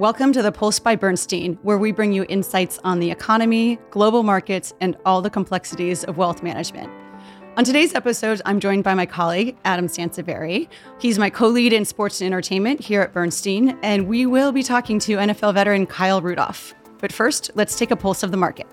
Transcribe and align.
Welcome 0.00 0.32
to 0.32 0.40
the 0.40 0.50
Pulse 0.50 0.78
by 0.78 0.96
Bernstein, 0.96 1.58
where 1.60 1.76
we 1.76 1.92
bring 1.92 2.14
you 2.14 2.24
insights 2.30 2.80
on 2.84 3.00
the 3.00 3.10
economy, 3.10 3.78
global 3.90 4.22
markets, 4.22 4.72
and 4.80 4.96
all 5.04 5.20
the 5.20 5.28
complexities 5.28 6.04
of 6.04 6.16
wealth 6.16 6.42
management. 6.42 6.90
On 7.58 7.64
today's 7.64 7.94
episode, 7.94 8.40
I'm 8.46 8.60
joined 8.60 8.82
by 8.82 8.94
my 8.94 9.04
colleague, 9.04 9.58
Adam 9.66 9.88
Sanseveri. 9.88 10.68
He's 10.98 11.18
my 11.18 11.28
co 11.28 11.48
lead 11.48 11.74
in 11.74 11.84
sports 11.84 12.22
and 12.22 12.26
entertainment 12.28 12.80
here 12.80 13.02
at 13.02 13.12
Bernstein, 13.12 13.78
and 13.82 14.08
we 14.08 14.24
will 14.24 14.52
be 14.52 14.62
talking 14.62 14.98
to 15.00 15.18
NFL 15.18 15.52
veteran 15.52 15.84
Kyle 15.84 16.22
Rudolph. 16.22 16.74
But 16.96 17.12
first, 17.12 17.50
let's 17.54 17.76
take 17.76 17.90
a 17.90 17.96
pulse 17.96 18.22
of 18.22 18.30
the 18.30 18.38
market. 18.38 18.66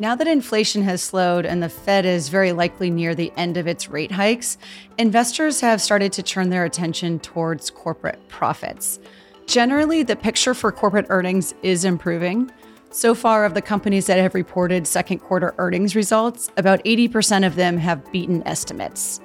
Now 0.00 0.16
that 0.16 0.26
inflation 0.26 0.82
has 0.82 1.02
slowed 1.02 1.46
and 1.46 1.62
the 1.62 1.68
Fed 1.68 2.04
is 2.04 2.30
very 2.30 2.50
likely 2.50 2.90
near 2.90 3.14
the 3.14 3.32
end 3.36 3.56
of 3.56 3.68
its 3.68 3.88
rate 3.88 4.10
hikes, 4.10 4.58
investors 4.98 5.60
have 5.60 5.80
started 5.80 6.12
to 6.14 6.22
turn 6.24 6.50
their 6.50 6.64
attention 6.64 7.20
towards 7.20 7.70
corporate 7.70 8.18
profits. 8.26 8.98
Generally, 9.48 10.02
the 10.02 10.14
picture 10.14 10.52
for 10.52 10.70
corporate 10.70 11.06
earnings 11.08 11.54
is 11.62 11.86
improving. 11.86 12.50
So 12.90 13.14
far, 13.14 13.46
of 13.46 13.54
the 13.54 13.62
companies 13.62 14.04
that 14.04 14.18
have 14.18 14.34
reported 14.34 14.86
second 14.86 15.20
quarter 15.20 15.54
earnings 15.56 15.96
results, 15.96 16.50
about 16.58 16.84
80% 16.84 17.46
of 17.46 17.56
them 17.56 17.78
have 17.78 18.12
beaten 18.12 18.46
estimates. 18.46 19.22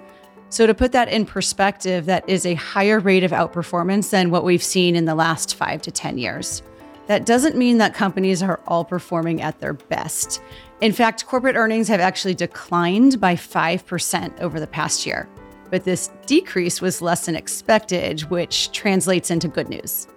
So, 0.47 0.65
to 0.65 0.73
put 0.73 0.93
that 0.93 1.09
in 1.09 1.25
perspective, 1.25 2.05
that 2.05 2.23
is 2.29 2.45
a 2.45 2.53
higher 2.53 3.01
rate 3.01 3.25
of 3.25 3.31
outperformance 3.31 4.11
than 4.11 4.31
what 4.31 4.45
we've 4.45 4.63
seen 4.63 4.95
in 4.95 5.03
the 5.03 5.13
last 5.13 5.55
five 5.55 5.81
to 5.81 5.91
10 5.91 6.17
years. 6.17 6.63
That 7.07 7.25
doesn't 7.25 7.57
mean 7.57 7.77
that 7.79 7.93
companies 7.93 8.41
are 8.41 8.61
all 8.65 8.85
performing 8.85 9.41
at 9.41 9.59
their 9.59 9.73
best. 9.73 10.41
In 10.79 10.93
fact, 10.93 11.25
corporate 11.25 11.57
earnings 11.57 11.89
have 11.89 11.99
actually 11.99 12.35
declined 12.35 13.19
by 13.19 13.35
5% 13.35 14.39
over 14.39 14.61
the 14.61 14.67
past 14.67 15.05
year. 15.05 15.27
But 15.69 15.83
this 15.83 16.11
decrease 16.27 16.79
was 16.79 17.01
less 17.01 17.25
than 17.25 17.35
expected, 17.35 18.21
which 18.29 18.71
translates 18.71 19.29
into 19.29 19.49
good 19.49 19.67
news. 19.67 20.07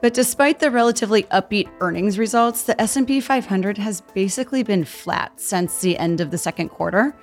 But 0.00 0.14
despite 0.14 0.60
the 0.60 0.70
relatively 0.70 1.24
upbeat 1.24 1.68
earnings 1.80 2.18
results, 2.18 2.64
the 2.64 2.80
S&P 2.80 3.20
500 3.20 3.78
has 3.78 4.00
basically 4.00 4.62
been 4.62 4.84
flat 4.84 5.40
since 5.40 5.80
the 5.80 5.96
end 5.96 6.20
of 6.20 6.30
the 6.30 6.38
second 6.38 6.68
quarter. 6.68 7.14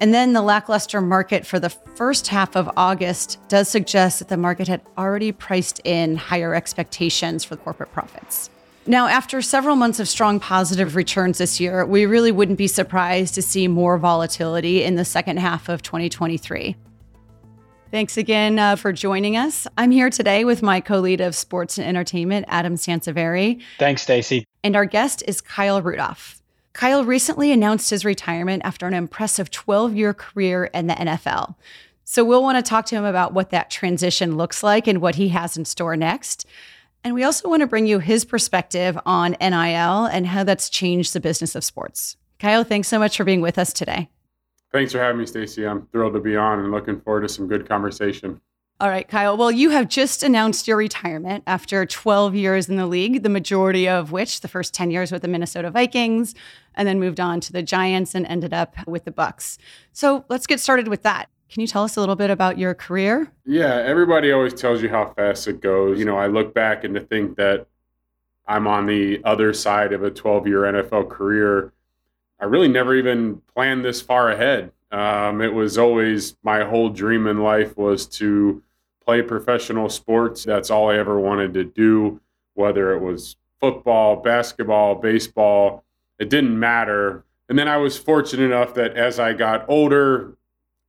And 0.00 0.12
then 0.12 0.32
the 0.32 0.42
lackluster 0.42 1.00
market 1.00 1.46
for 1.46 1.58
the 1.58 1.70
first 1.70 2.28
half 2.28 2.56
of 2.56 2.70
August 2.76 3.38
does 3.48 3.68
suggest 3.68 4.18
that 4.18 4.28
the 4.28 4.36
market 4.36 4.68
had 4.68 4.82
already 4.98 5.32
priced 5.32 5.80
in 5.84 6.16
higher 6.16 6.54
expectations 6.54 7.44
for 7.44 7.56
corporate 7.56 7.92
profits. 7.92 8.50
Now, 8.88 9.08
after 9.08 9.42
several 9.42 9.74
months 9.74 9.98
of 9.98 10.08
strong 10.08 10.38
positive 10.38 10.94
returns 10.94 11.38
this 11.38 11.58
year, 11.58 11.84
we 11.84 12.06
really 12.06 12.30
wouldn't 12.30 12.58
be 12.58 12.68
surprised 12.68 13.34
to 13.34 13.42
see 13.42 13.66
more 13.68 13.98
volatility 13.98 14.84
in 14.84 14.94
the 14.94 15.04
second 15.04 15.38
half 15.38 15.68
of 15.68 15.82
2023. 15.82 16.76
Thanks 17.90 18.16
again 18.16 18.58
uh, 18.58 18.74
for 18.74 18.92
joining 18.92 19.36
us. 19.36 19.66
I'm 19.78 19.92
here 19.92 20.10
today 20.10 20.44
with 20.44 20.60
my 20.60 20.80
co-lead 20.80 21.20
of 21.20 21.36
sports 21.36 21.78
and 21.78 21.86
entertainment, 21.86 22.46
Adam 22.48 22.74
Sanseveri. 22.74 23.62
Thanks, 23.78 24.02
Stacey. 24.02 24.44
And 24.64 24.74
our 24.74 24.84
guest 24.84 25.22
is 25.28 25.40
Kyle 25.40 25.80
Rudolph. 25.80 26.42
Kyle 26.72 27.04
recently 27.04 27.52
announced 27.52 27.90
his 27.90 28.04
retirement 28.04 28.62
after 28.64 28.86
an 28.86 28.92
impressive 28.92 29.50
12-year 29.50 30.14
career 30.14 30.64
in 30.64 30.88
the 30.88 30.94
NFL. 30.94 31.54
So 32.04 32.24
we'll 32.24 32.42
want 32.42 32.62
to 32.62 32.68
talk 32.68 32.86
to 32.86 32.96
him 32.96 33.04
about 33.04 33.32
what 33.32 33.50
that 33.50 33.70
transition 33.70 34.36
looks 34.36 34.62
like 34.62 34.86
and 34.86 35.00
what 35.00 35.14
he 35.14 35.28
has 35.28 35.56
in 35.56 35.64
store 35.64 35.96
next. 35.96 36.44
And 37.04 37.14
we 37.14 37.22
also 37.22 37.48
want 37.48 37.60
to 37.60 37.66
bring 37.68 37.86
you 37.86 38.00
his 38.00 38.24
perspective 38.24 38.98
on 39.06 39.36
NIL 39.40 40.06
and 40.06 40.26
how 40.26 40.42
that's 40.42 40.68
changed 40.68 41.12
the 41.12 41.20
business 41.20 41.54
of 41.54 41.64
sports. 41.64 42.16
Kyle, 42.40 42.64
thanks 42.64 42.88
so 42.88 42.98
much 42.98 43.16
for 43.16 43.24
being 43.24 43.40
with 43.40 43.58
us 43.58 43.72
today. 43.72 44.10
Thanks 44.72 44.92
for 44.92 44.98
having 44.98 45.18
me, 45.18 45.26
Stacey. 45.26 45.66
I'm 45.66 45.86
thrilled 45.86 46.14
to 46.14 46.20
be 46.20 46.36
on 46.36 46.58
and 46.58 46.70
looking 46.70 47.00
forward 47.00 47.22
to 47.22 47.28
some 47.28 47.48
good 47.48 47.68
conversation. 47.68 48.40
All 48.78 48.90
right, 48.90 49.08
Kyle. 49.08 49.38
Well, 49.38 49.50
you 49.50 49.70
have 49.70 49.88
just 49.88 50.22
announced 50.22 50.68
your 50.68 50.76
retirement 50.76 51.44
after 51.46 51.86
12 51.86 52.34
years 52.34 52.68
in 52.68 52.76
the 52.76 52.86
league, 52.86 53.22
the 53.22 53.30
majority 53.30 53.88
of 53.88 54.12
which, 54.12 54.42
the 54.42 54.48
first 54.48 54.74
10 54.74 54.90
years 54.90 55.10
with 55.10 55.22
the 55.22 55.28
Minnesota 55.28 55.70
Vikings, 55.70 56.34
and 56.74 56.86
then 56.86 57.00
moved 57.00 57.18
on 57.18 57.40
to 57.40 57.52
the 57.52 57.62
Giants 57.62 58.14
and 58.14 58.26
ended 58.26 58.52
up 58.52 58.76
with 58.86 59.06
the 59.06 59.10
Bucs. 59.10 59.56
So 59.92 60.26
let's 60.28 60.46
get 60.46 60.60
started 60.60 60.88
with 60.88 61.04
that. 61.04 61.30
Can 61.48 61.62
you 61.62 61.66
tell 61.66 61.84
us 61.84 61.96
a 61.96 62.00
little 62.00 62.16
bit 62.16 62.28
about 62.28 62.58
your 62.58 62.74
career? 62.74 63.32
Yeah, 63.46 63.76
everybody 63.76 64.30
always 64.30 64.52
tells 64.52 64.82
you 64.82 64.90
how 64.90 65.10
fast 65.16 65.48
it 65.48 65.62
goes. 65.62 65.98
You 65.98 66.04
know, 66.04 66.18
I 66.18 66.26
look 66.26 66.52
back 66.52 66.84
and 66.84 66.94
to 66.96 67.00
think 67.00 67.36
that 67.36 67.66
I'm 68.46 68.66
on 68.66 68.84
the 68.84 69.22
other 69.24 69.54
side 69.54 69.94
of 69.94 70.02
a 70.02 70.10
12 70.10 70.46
year 70.46 70.62
NFL 70.62 71.08
career 71.08 71.72
I 72.38 72.44
really 72.44 72.68
never 72.68 72.94
even 72.94 73.40
planned 73.54 73.84
this 73.84 74.00
far 74.00 74.30
ahead. 74.30 74.72
Um, 74.92 75.40
it 75.40 75.52
was 75.52 75.78
always 75.78 76.36
my 76.42 76.64
whole 76.64 76.90
dream 76.90 77.26
in 77.26 77.42
life 77.42 77.76
was 77.76 78.06
to 78.06 78.62
play 79.04 79.22
professional 79.22 79.88
sports. 79.88 80.44
That's 80.44 80.70
all 80.70 80.90
I 80.90 80.96
ever 80.96 81.18
wanted 81.18 81.54
to 81.54 81.64
do, 81.64 82.20
whether 82.54 82.92
it 82.92 83.00
was 83.00 83.36
football, 83.60 84.16
basketball, 84.16 84.96
baseball, 84.96 85.84
it 86.18 86.28
didn't 86.28 86.58
matter. 86.58 87.24
And 87.48 87.58
then 87.58 87.68
I 87.68 87.76
was 87.76 87.96
fortunate 87.96 88.44
enough 88.44 88.74
that 88.74 88.96
as 88.96 89.18
I 89.18 89.32
got 89.32 89.64
older, 89.68 90.36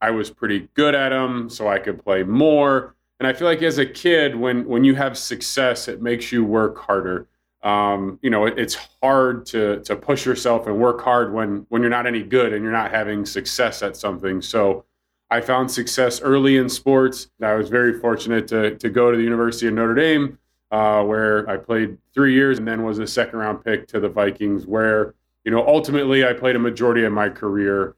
I 0.00 0.10
was 0.10 0.30
pretty 0.30 0.68
good 0.74 0.94
at 0.94 1.10
them, 1.10 1.48
so 1.48 1.68
I 1.68 1.78
could 1.78 2.02
play 2.02 2.22
more. 2.22 2.94
And 3.18 3.26
I 3.26 3.32
feel 3.32 3.48
like 3.48 3.62
as 3.62 3.78
a 3.78 3.86
kid, 3.86 4.36
when 4.36 4.64
when 4.66 4.84
you 4.84 4.94
have 4.94 5.18
success, 5.18 5.88
it 5.88 6.00
makes 6.00 6.30
you 6.30 6.44
work 6.44 6.78
harder 6.78 7.26
um, 7.62 8.18
you 8.22 8.30
know, 8.30 8.46
it, 8.46 8.58
it's 8.58 8.76
hard 9.02 9.44
to 9.46 9.80
to 9.80 9.96
push 9.96 10.24
yourself 10.24 10.66
and 10.66 10.78
work 10.78 11.00
hard 11.00 11.32
when 11.32 11.66
when 11.68 11.82
you're 11.82 11.90
not 11.90 12.06
any 12.06 12.22
good 12.22 12.52
and 12.52 12.62
you're 12.62 12.72
not 12.72 12.90
having 12.90 13.26
success 13.26 13.82
at 13.82 13.96
something. 13.96 14.40
So 14.40 14.84
I 15.30 15.40
found 15.40 15.70
success 15.70 16.20
early 16.20 16.56
in 16.56 16.68
sports. 16.68 17.28
I 17.42 17.54
was 17.54 17.68
very 17.68 17.98
fortunate 17.98 18.46
to 18.48 18.76
to 18.76 18.88
go 18.88 19.10
to 19.10 19.16
the 19.16 19.24
University 19.24 19.66
of 19.66 19.74
Notre 19.74 19.94
Dame, 19.94 20.38
uh, 20.70 21.02
where 21.02 21.48
I 21.50 21.56
played 21.56 21.98
three 22.14 22.34
years 22.34 22.58
and 22.58 22.68
then 22.68 22.84
was 22.84 23.00
a 23.00 23.06
second 23.06 23.40
round 23.40 23.64
pick 23.64 23.88
to 23.88 24.00
the 24.00 24.08
Vikings, 24.08 24.66
where 24.66 25.14
you 25.44 25.50
know 25.50 25.66
ultimately 25.66 26.24
I 26.24 26.34
played 26.34 26.54
a 26.54 26.60
majority 26.60 27.04
of 27.04 27.12
my 27.12 27.28
career. 27.28 27.96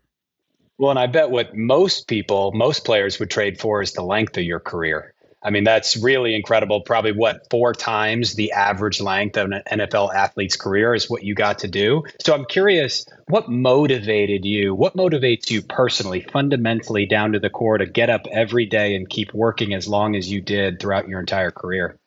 Well, 0.78 0.90
and 0.90 0.98
I 0.98 1.06
bet 1.06 1.30
what 1.30 1.54
most 1.54 2.08
people, 2.08 2.52
most 2.52 2.86
players 2.86 3.18
would 3.18 3.30
trade 3.30 3.60
for 3.60 3.82
is 3.82 3.92
the 3.92 4.02
length 4.02 4.38
of 4.38 4.44
your 4.44 4.60
career. 4.60 5.12
I 5.42 5.50
mean, 5.50 5.64
that's 5.64 5.96
really 5.96 6.34
incredible. 6.34 6.82
Probably 6.82 7.12
what 7.12 7.48
four 7.50 7.72
times 7.72 8.34
the 8.34 8.52
average 8.52 9.00
length 9.00 9.38
of 9.38 9.50
an 9.50 9.62
NFL 9.70 10.14
athlete's 10.14 10.56
career 10.56 10.94
is 10.94 11.08
what 11.08 11.22
you 11.22 11.34
got 11.34 11.60
to 11.60 11.68
do. 11.68 12.04
So 12.20 12.34
I'm 12.34 12.44
curious, 12.44 13.06
what 13.28 13.48
motivated 13.48 14.44
you? 14.44 14.74
What 14.74 14.96
motivates 14.96 15.50
you 15.50 15.62
personally, 15.62 16.20
fundamentally, 16.20 17.06
down 17.06 17.32
to 17.32 17.40
the 17.40 17.48
core 17.48 17.78
to 17.78 17.86
get 17.86 18.10
up 18.10 18.26
every 18.30 18.66
day 18.66 18.94
and 18.94 19.08
keep 19.08 19.32
working 19.32 19.72
as 19.72 19.88
long 19.88 20.14
as 20.14 20.30
you 20.30 20.42
did 20.42 20.78
throughout 20.78 21.08
your 21.08 21.20
entire 21.20 21.50
career? 21.50 21.98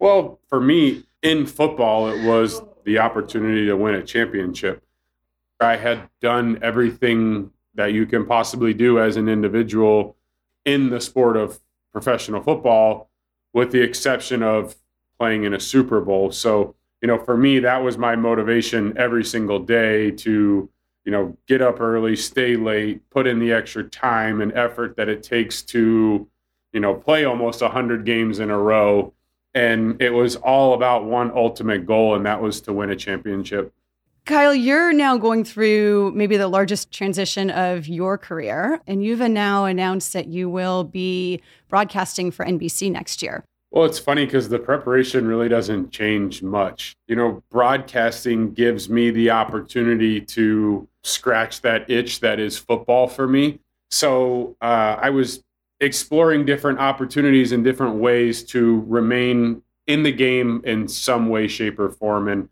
Well, 0.00 0.40
for 0.48 0.60
me, 0.60 1.04
in 1.22 1.46
football, 1.46 2.08
it 2.08 2.24
was 2.24 2.60
the 2.84 2.98
opportunity 2.98 3.66
to 3.66 3.76
win 3.76 3.94
a 3.94 4.02
championship. 4.02 4.82
I 5.60 5.76
had 5.76 6.08
done 6.20 6.58
everything 6.62 7.52
that 7.74 7.92
you 7.92 8.06
can 8.06 8.26
possibly 8.26 8.74
do 8.74 8.98
as 8.98 9.16
an 9.16 9.28
individual 9.28 10.16
in 10.64 10.90
the 10.90 11.00
sport 11.00 11.36
of 11.36 11.60
professional 11.92 12.42
football, 12.42 13.10
with 13.52 13.72
the 13.72 13.80
exception 13.80 14.42
of 14.42 14.76
playing 15.18 15.44
in 15.44 15.54
a 15.54 15.60
Super 15.60 16.00
Bowl. 16.00 16.32
So, 16.32 16.74
you 17.02 17.08
know, 17.08 17.18
for 17.18 17.36
me, 17.36 17.58
that 17.60 17.82
was 17.82 17.98
my 17.98 18.16
motivation 18.16 18.96
every 18.96 19.24
single 19.24 19.58
day 19.58 20.10
to, 20.12 20.68
you 21.04 21.12
know, 21.12 21.36
get 21.46 21.62
up 21.62 21.80
early, 21.80 22.16
stay 22.16 22.56
late, 22.56 23.08
put 23.10 23.26
in 23.26 23.38
the 23.38 23.52
extra 23.52 23.84
time 23.84 24.40
and 24.40 24.52
effort 24.52 24.96
that 24.96 25.08
it 25.08 25.22
takes 25.22 25.62
to, 25.62 26.28
you 26.72 26.80
know, 26.80 26.94
play 26.94 27.24
almost 27.24 27.62
100 27.62 28.04
games 28.04 28.38
in 28.38 28.50
a 28.50 28.58
row. 28.58 29.12
And 29.54 30.00
it 30.00 30.10
was 30.10 30.36
all 30.36 30.74
about 30.74 31.04
one 31.04 31.32
ultimate 31.32 31.84
goal, 31.84 32.14
and 32.14 32.24
that 32.26 32.40
was 32.40 32.60
to 32.62 32.72
win 32.72 32.90
a 32.90 32.96
championship. 32.96 33.72
Kyle, 34.30 34.54
you're 34.54 34.92
now 34.92 35.16
going 35.16 35.42
through 35.42 36.12
maybe 36.14 36.36
the 36.36 36.46
largest 36.46 36.92
transition 36.92 37.50
of 37.50 37.88
your 37.88 38.16
career, 38.16 38.80
and 38.86 39.02
you've 39.02 39.18
now 39.18 39.64
announced 39.64 40.12
that 40.12 40.28
you 40.28 40.48
will 40.48 40.84
be 40.84 41.42
broadcasting 41.68 42.30
for 42.30 42.46
NBC 42.46 42.92
next 42.92 43.22
year. 43.22 43.42
Well, 43.72 43.86
it's 43.86 43.98
funny 43.98 44.26
because 44.26 44.48
the 44.48 44.60
preparation 44.60 45.26
really 45.26 45.48
doesn't 45.48 45.90
change 45.90 46.44
much. 46.44 46.94
You 47.08 47.16
know, 47.16 47.42
broadcasting 47.50 48.54
gives 48.54 48.88
me 48.88 49.10
the 49.10 49.32
opportunity 49.32 50.20
to 50.20 50.86
scratch 51.02 51.62
that 51.62 51.90
itch 51.90 52.20
that 52.20 52.38
is 52.38 52.56
football 52.56 53.08
for 53.08 53.26
me. 53.26 53.58
So 53.90 54.54
uh, 54.60 54.96
I 55.00 55.10
was 55.10 55.42
exploring 55.80 56.44
different 56.44 56.78
opportunities 56.78 57.50
and 57.50 57.64
different 57.64 57.96
ways 57.96 58.44
to 58.44 58.84
remain 58.86 59.62
in 59.88 60.04
the 60.04 60.12
game 60.12 60.62
in 60.64 60.86
some 60.86 61.30
way, 61.30 61.48
shape, 61.48 61.80
or 61.80 61.90
form. 61.90 62.28
And 62.28 62.48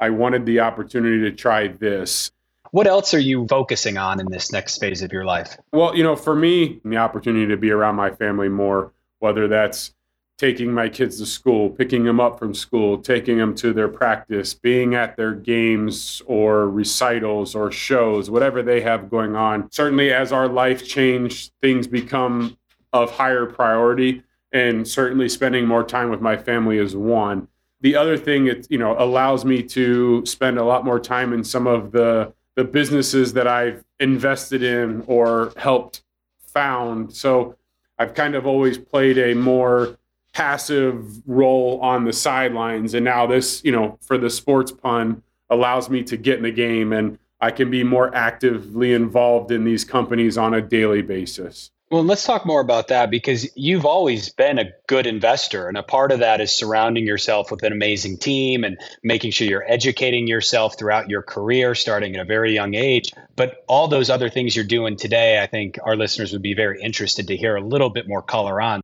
I 0.00 0.10
wanted 0.10 0.46
the 0.46 0.60
opportunity 0.60 1.20
to 1.22 1.32
try 1.32 1.68
this. 1.68 2.30
What 2.70 2.86
else 2.86 3.14
are 3.14 3.18
you 3.18 3.46
focusing 3.48 3.96
on 3.96 4.20
in 4.20 4.26
this 4.30 4.52
next 4.52 4.78
phase 4.78 5.02
of 5.02 5.12
your 5.12 5.24
life? 5.24 5.56
Well, 5.72 5.96
you 5.96 6.02
know, 6.02 6.16
for 6.16 6.34
me, 6.34 6.80
the 6.84 6.96
opportunity 6.98 7.46
to 7.46 7.56
be 7.56 7.70
around 7.70 7.96
my 7.96 8.10
family 8.10 8.48
more, 8.48 8.92
whether 9.20 9.48
that's 9.48 9.94
taking 10.38 10.70
my 10.70 10.88
kids 10.88 11.18
to 11.18 11.26
school, 11.26 11.70
picking 11.70 12.04
them 12.04 12.20
up 12.20 12.38
from 12.38 12.52
school, 12.52 12.98
taking 12.98 13.38
them 13.38 13.54
to 13.54 13.72
their 13.72 13.88
practice, 13.88 14.52
being 14.52 14.94
at 14.94 15.16
their 15.16 15.32
games 15.32 16.20
or 16.26 16.68
recitals 16.68 17.54
or 17.54 17.70
shows, 17.70 18.28
whatever 18.28 18.62
they 18.62 18.82
have 18.82 19.08
going 19.08 19.34
on. 19.34 19.70
Certainly, 19.70 20.12
as 20.12 20.32
our 20.32 20.48
life 20.48 20.86
changed, 20.86 21.52
things 21.62 21.86
become 21.86 22.56
of 22.92 23.12
higher 23.12 23.46
priority. 23.46 24.22
And 24.52 24.86
certainly, 24.86 25.28
spending 25.28 25.66
more 25.66 25.84
time 25.84 26.10
with 26.10 26.20
my 26.20 26.36
family 26.36 26.78
is 26.78 26.94
one. 26.94 27.48
The 27.80 27.94
other 27.94 28.16
thing 28.16 28.46
it 28.46 28.66
you 28.70 28.78
know 28.78 28.96
allows 28.98 29.44
me 29.44 29.62
to 29.62 30.24
spend 30.26 30.58
a 30.58 30.64
lot 30.64 30.84
more 30.84 30.98
time 30.98 31.32
in 31.32 31.44
some 31.44 31.66
of 31.66 31.92
the 31.92 32.32
the 32.56 32.64
businesses 32.64 33.34
that 33.34 33.46
I've 33.46 33.84
invested 34.00 34.62
in 34.62 35.04
or 35.06 35.52
helped 35.56 36.02
found. 36.40 37.14
So 37.14 37.56
I've 37.98 38.14
kind 38.14 38.34
of 38.34 38.46
always 38.46 38.78
played 38.78 39.18
a 39.18 39.34
more 39.34 39.98
passive 40.32 41.22
role 41.28 41.78
on 41.80 42.04
the 42.04 42.12
sidelines 42.12 42.94
and 42.94 43.04
now 43.04 43.26
this, 43.26 43.62
you 43.64 43.72
know, 43.72 43.98
for 44.02 44.18
the 44.18 44.30
sports 44.30 44.72
pun 44.72 45.22
allows 45.50 45.88
me 45.88 46.02
to 46.02 46.16
get 46.16 46.38
in 46.38 46.42
the 46.42 46.50
game 46.50 46.92
and 46.92 47.18
I 47.40 47.50
can 47.50 47.70
be 47.70 47.84
more 47.84 48.14
actively 48.14 48.94
involved 48.94 49.50
in 49.50 49.64
these 49.64 49.84
companies 49.84 50.38
on 50.38 50.54
a 50.54 50.60
daily 50.60 51.02
basis. 51.02 51.70
Well, 51.88 52.02
let's 52.02 52.24
talk 52.24 52.44
more 52.44 52.60
about 52.60 52.88
that 52.88 53.12
because 53.12 53.46
you've 53.56 53.86
always 53.86 54.28
been 54.30 54.58
a 54.58 54.72
good 54.88 55.06
investor. 55.06 55.68
And 55.68 55.76
a 55.76 55.84
part 55.84 56.10
of 56.10 56.18
that 56.18 56.40
is 56.40 56.52
surrounding 56.52 57.06
yourself 57.06 57.52
with 57.52 57.62
an 57.62 57.72
amazing 57.72 58.18
team 58.18 58.64
and 58.64 58.76
making 59.04 59.30
sure 59.30 59.46
you're 59.46 59.70
educating 59.70 60.26
yourself 60.26 60.76
throughout 60.76 61.08
your 61.08 61.22
career, 61.22 61.76
starting 61.76 62.16
at 62.16 62.20
a 62.20 62.24
very 62.24 62.52
young 62.52 62.74
age. 62.74 63.12
But 63.36 63.64
all 63.68 63.86
those 63.86 64.10
other 64.10 64.28
things 64.28 64.56
you're 64.56 64.64
doing 64.64 64.96
today, 64.96 65.40
I 65.40 65.46
think 65.46 65.78
our 65.84 65.94
listeners 65.94 66.32
would 66.32 66.42
be 66.42 66.54
very 66.54 66.82
interested 66.82 67.28
to 67.28 67.36
hear 67.36 67.54
a 67.54 67.60
little 67.60 67.90
bit 67.90 68.08
more 68.08 68.22
color 68.22 68.60
on. 68.60 68.80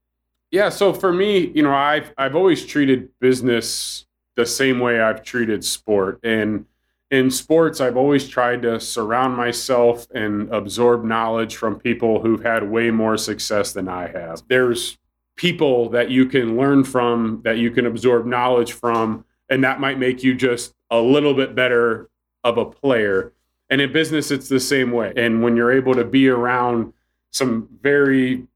Yeah. 0.52 0.68
So 0.68 0.92
for 0.92 1.12
me, 1.12 1.50
you 1.56 1.62
know, 1.62 1.74
I've, 1.74 2.12
I've 2.16 2.36
always 2.36 2.64
treated 2.64 3.08
business 3.18 4.06
the 4.36 4.46
same 4.46 4.78
way 4.78 5.00
I've 5.00 5.24
treated 5.24 5.64
sport. 5.64 6.20
And 6.22 6.66
in 7.12 7.30
sports, 7.30 7.78
I've 7.78 7.98
always 7.98 8.26
tried 8.26 8.62
to 8.62 8.80
surround 8.80 9.36
myself 9.36 10.06
and 10.14 10.48
absorb 10.50 11.04
knowledge 11.04 11.56
from 11.56 11.78
people 11.78 12.22
who've 12.22 12.42
had 12.42 12.70
way 12.70 12.90
more 12.90 13.18
success 13.18 13.74
than 13.74 13.86
I 13.86 14.08
have. 14.08 14.42
There's 14.48 14.96
people 15.36 15.90
that 15.90 16.10
you 16.10 16.24
can 16.24 16.56
learn 16.56 16.84
from, 16.84 17.42
that 17.44 17.58
you 17.58 17.70
can 17.70 17.84
absorb 17.84 18.24
knowledge 18.24 18.72
from, 18.72 19.26
and 19.50 19.62
that 19.62 19.78
might 19.78 19.98
make 19.98 20.24
you 20.24 20.34
just 20.34 20.72
a 20.90 20.98
little 20.98 21.34
bit 21.34 21.54
better 21.54 22.08
of 22.44 22.56
a 22.56 22.64
player. 22.64 23.34
And 23.68 23.82
in 23.82 23.92
business, 23.92 24.30
it's 24.30 24.48
the 24.48 24.58
same 24.58 24.90
way. 24.90 25.12
And 25.14 25.42
when 25.42 25.54
you're 25.54 25.72
able 25.72 25.94
to 25.94 26.04
be 26.04 26.30
around 26.30 26.94
some 27.30 27.68
very 27.82 28.46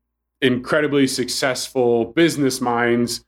incredibly 0.41 1.07
successful 1.07 2.07
business 2.07 2.63
minds 2.63 3.23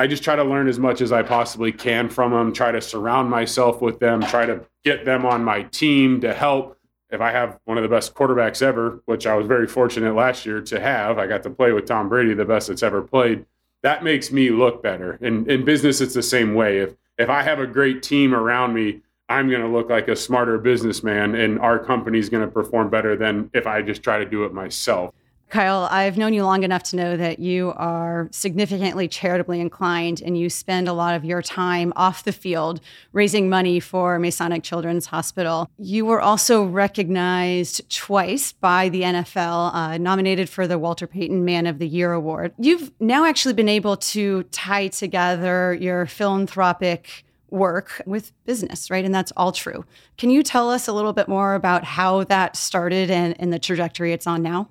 I 0.00 0.06
just 0.06 0.24
try 0.24 0.34
to 0.34 0.44
learn 0.44 0.66
as 0.66 0.78
much 0.78 1.02
as 1.02 1.12
I 1.12 1.22
possibly 1.22 1.72
can 1.72 2.08
from 2.08 2.32
them, 2.32 2.54
try 2.54 2.72
to 2.72 2.80
surround 2.80 3.28
myself 3.28 3.82
with 3.82 3.98
them, 3.98 4.22
try 4.22 4.46
to 4.46 4.64
get 4.82 5.04
them 5.04 5.26
on 5.26 5.44
my 5.44 5.64
team 5.64 6.22
to 6.22 6.32
help. 6.32 6.78
If 7.10 7.20
I 7.20 7.30
have 7.32 7.58
one 7.66 7.76
of 7.76 7.82
the 7.82 7.88
best 7.90 8.14
quarterbacks 8.14 8.62
ever, 8.62 9.02
which 9.04 9.26
I 9.26 9.34
was 9.34 9.46
very 9.46 9.66
fortunate 9.66 10.14
last 10.14 10.46
year 10.46 10.62
to 10.62 10.80
have, 10.80 11.18
I 11.18 11.26
got 11.26 11.42
to 11.42 11.50
play 11.50 11.72
with 11.72 11.84
Tom 11.84 12.08
Brady, 12.08 12.32
the 12.32 12.46
best 12.46 12.68
that's 12.68 12.82
ever 12.82 13.02
played. 13.02 13.44
That 13.82 14.02
makes 14.02 14.32
me 14.32 14.48
look 14.48 14.82
better. 14.82 15.18
And 15.20 15.46
in 15.50 15.66
business, 15.66 16.00
it's 16.00 16.14
the 16.14 16.22
same 16.22 16.54
way. 16.54 16.78
If 16.78 16.94
if 17.18 17.28
I 17.28 17.42
have 17.42 17.58
a 17.58 17.66
great 17.66 18.02
team 18.02 18.34
around 18.34 18.72
me, 18.72 19.02
I'm 19.28 19.50
going 19.50 19.60
to 19.60 19.68
look 19.68 19.90
like 19.90 20.08
a 20.08 20.16
smarter 20.16 20.56
businessman, 20.56 21.34
and 21.34 21.60
our 21.60 21.78
company's 21.78 22.30
going 22.30 22.46
to 22.46 22.50
perform 22.50 22.88
better 22.88 23.16
than 23.16 23.50
if 23.52 23.66
I 23.66 23.82
just 23.82 24.02
try 24.02 24.18
to 24.18 24.24
do 24.24 24.44
it 24.44 24.54
myself. 24.54 25.12
Kyle, 25.50 25.88
I've 25.90 26.16
known 26.16 26.32
you 26.32 26.44
long 26.44 26.62
enough 26.62 26.84
to 26.84 26.96
know 26.96 27.16
that 27.16 27.40
you 27.40 27.72
are 27.76 28.28
significantly 28.30 29.08
charitably 29.08 29.60
inclined 29.60 30.22
and 30.22 30.38
you 30.38 30.48
spend 30.48 30.86
a 30.86 30.92
lot 30.92 31.16
of 31.16 31.24
your 31.24 31.42
time 31.42 31.92
off 31.96 32.22
the 32.22 32.32
field 32.32 32.80
raising 33.12 33.50
money 33.50 33.80
for 33.80 34.20
Masonic 34.20 34.62
Children's 34.62 35.06
Hospital. 35.06 35.68
You 35.76 36.06
were 36.06 36.20
also 36.20 36.62
recognized 36.62 37.90
twice 37.90 38.52
by 38.52 38.90
the 38.90 39.02
NFL, 39.02 39.74
uh, 39.74 39.98
nominated 39.98 40.48
for 40.48 40.68
the 40.68 40.78
Walter 40.78 41.08
Payton 41.08 41.44
Man 41.44 41.66
of 41.66 41.80
the 41.80 41.88
Year 41.88 42.12
Award. 42.12 42.54
You've 42.56 42.92
now 43.00 43.24
actually 43.24 43.54
been 43.54 43.68
able 43.68 43.96
to 43.96 44.44
tie 44.44 44.86
together 44.86 45.74
your 45.74 46.06
philanthropic 46.06 47.24
work 47.50 48.00
with 48.06 48.32
business, 48.44 48.88
right? 48.88 49.04
And 49.04 49.12
that's 49.12 49.32
all 49.36 49.50
true. 49.50 49.84
Can 50.16 50.30
you 50.30 50.44
tell 50.44 50.70
us 50.70 50.86
a 50.86 50.92
little 50.92 51.12
bit 51.12 51.26
more 51.26 51.54
about 51.56 51.82
how 51.82 52.22
that 52.24 52.56
started 52.56 53.10
and, 53.10 53.34
and 53.40 53.52
the 53.52 53.58
trajectory 53.58 54.12
it's 54.12 54.28
on 54.28 54.42
now? 54.42 54.68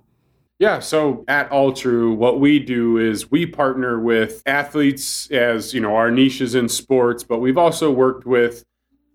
Yeah, 0.59 0.79
so 0.79 1.23
at 1.29 1.49
Alltroo, 1.51 2.13
what 2.17 2.41
we 2.41 2.59
do 2.59 2.97
is 2.97 3.31
we 3.31 3.45
partner 3.45 3.97
with 3.97 4.43
athletes 4.45 5.31
as, 5.31 5.73
you 5.73 5.79
know, 5.79 5.95
our 5.95 6.11
niches 6.11 6.53
in 6.53 6.67
sports, 6.67 7.23
but 7.23 7.39
we've 7.39 7.57
also 7.57 7.89
worked 7.89 8.25
with 8.25 8.65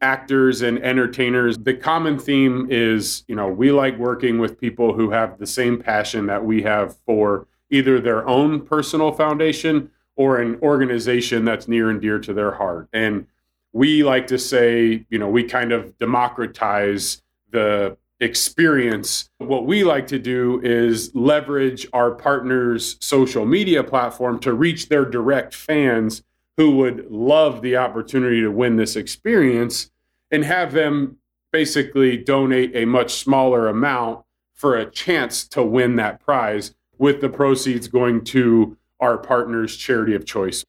actors 0.01 0.63
and 0.63 0.83
entertainers. 0.83 1.59
The 1.59 1.75
common 1.75 2.19
theme 2.19 2.69
is, 2.71 3.25
you 3.29 3.37
know, 3.37 3.49
we 3.49 3.73
like 3.73 3.99
working 3.99 4.39
with 4.39 4.59
people 4.59 4.95
who 4.95 5.11
have 5.11 5.39
the 5.39 5.47
same 5.47 5.79
passion 5.79 6.27
that 6.27 6.43
we 6.43 6.63
have 6.63 6.97
for 7.05 7.47
either 7.69 8.01
their 8.01 8.27
own 8.27 8.65
personal 8.65 9.13
foundation 9.13 9.91
or 10.17 10.39
an 10.39 10.59
organization 10.63 11.45
that's 11.45 11.69
near 11.69 11.91
and 11.91 12.01
dear 12.01 12.19
to 12.21 12.33
their 12.33 12.53
heart. 12.53 12.89
And 12.95 13.27
we 13.75 14.03
like 14.03 14.29
to 14.29 14.39
say, 14.39 15.05
you 15.11 15.19
know, 15.19 15.29
we 15.29 15.45
kind 15.45 15.73
of 15.73 15.99
democratize 15.99 17.23
the 17.51 17.99
experience. 18.21 19.29
What 19.39 19.67
we 19.67 19.85
like 19.85 20.07
to 20.09 20.19
do 20.19 20.61
is 20.63 21.15
leverage 21.15 21.87
our 21.93 22.13
partners' 22.13 22.97
social 23.01 23.45
media 23.45 23.83
platform 23.83 24.39
to 24.41 24.53
reach 24.53 24.89
their 24.89 25.05
direct 25.05 25.55
fans 25.55 26.23
who 26.57 26.77
would 26.77 27.11
love 27.11 27.63
the 27.63 27.77
opportunity 27.77 28.41
to 28.41 28.51
win 28.51 28.77
this 28.77 28.97
experience 28.97 29.91
and 30.31 30.45
have 30.45 30.73
them 30.73 31.19
basically 31.53 32.17
donate 32.17 32.75
a 32.75 32.85
much 32.85 33.15
smaller 33.15 33.69
amount 33.69 34.25
for 34.55 34.77
a 34.77 34.91
chance 34.91 35.47
to 35.49 35.63
win 35.63 35.97
that 35.97 36.21
prize 36.21 36.75
with 36.99 37.21
the 37.21 37.29
proceeds 37.29 37.89
going 37.89 38.25
to 38.25 38.77
our 39.01 39.19
partners' 39.19 39.77
charity 39.77 40.15
of 40.15 40.25
choice. 40.25 40.65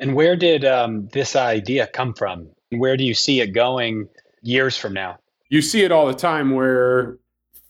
And 0.00 0.14
where 0.14 0.36
did 0.36 0.64
um, 0.64 1.08
this 1.08 1.34
idea 1.34 1.86
come 1.86 2.14
from? 2.14 2.48
Where 2.70 2.96
do 2.96 3.04
you 3.04 3.14
see 3.14 3.40
it 3.40 3.48
going 3.48 4.08
years 4.42 4.76
from 4.76 4.92
now? 4.92 5.18
You 5.48 5.62
see 5.62 5.82
it 5.82 5.92
all 5.92 6.06
the 6.06 6.14
time 6.14 6.50
where 6.50 7.18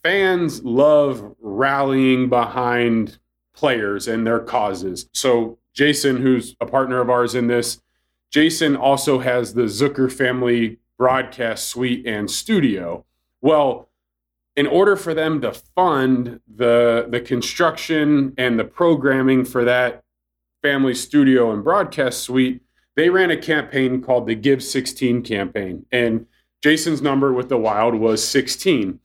fans 0.02 0.62
love 0.64 1.34
rallying 1.40 2.28
behind 2.28 3.18
players 3.54 4.08
and 4.08 4.26
their 4.26 4.40
causes. 4.40 5.08
So, 5.12 5.58
Jason, 5.74 6.16
who's 6.16 6.56
a 6.60 6.66
partner 6.66 7.00
of 7.00 7.10
ours 7.10 7.34
in 7.34 7.46
this, 7.46 7.80
Jason 8.30 8.76
also 8.76 9.20
has 9.20 9.54
the 9.54 9.62
Zucker 9.62 10.10
family 10.10 10.78
broadcast 10.96 11.68
suite 11.68 12.06
and 12.06 12.30
studio. 12.30 13.04
Well, 13.40 13.88
in 14.56 14.66
order 14.66 14.96
for 14.96 15.14
them 15.14 15.40
to 15.40 15.52
fund 15.52 16.40
the 16.52 17.06
the 17.08 17.20
construction 17.20 18.34
and 18.36 18.58
the 18.58 18.64
programming 18.64 19.44
for 19.44 19.64
that 19.64 20.02
family 20.62 20.94
studio 20.94 21.52
and 21.52 21.62
broadcast 21.62 22.24
suite, 22.24 22.62
they 22.96 23.08
ran 23.08 23.30
a 23.30 23.36
campaign 23.36 24.02
called 24.02 24.26
the 24.26 24.34
Give 24.34 24.62
16 24.62 25.22
campaign. 25.22 25.86
And 25.92 26.26
Jason's 26.62 27.02
number 27.02 27.32
with 27.32 27.48
the 27.48 27.58
Wild 27.58 27.94
was 27.94 28.26
16. 28.26 29.00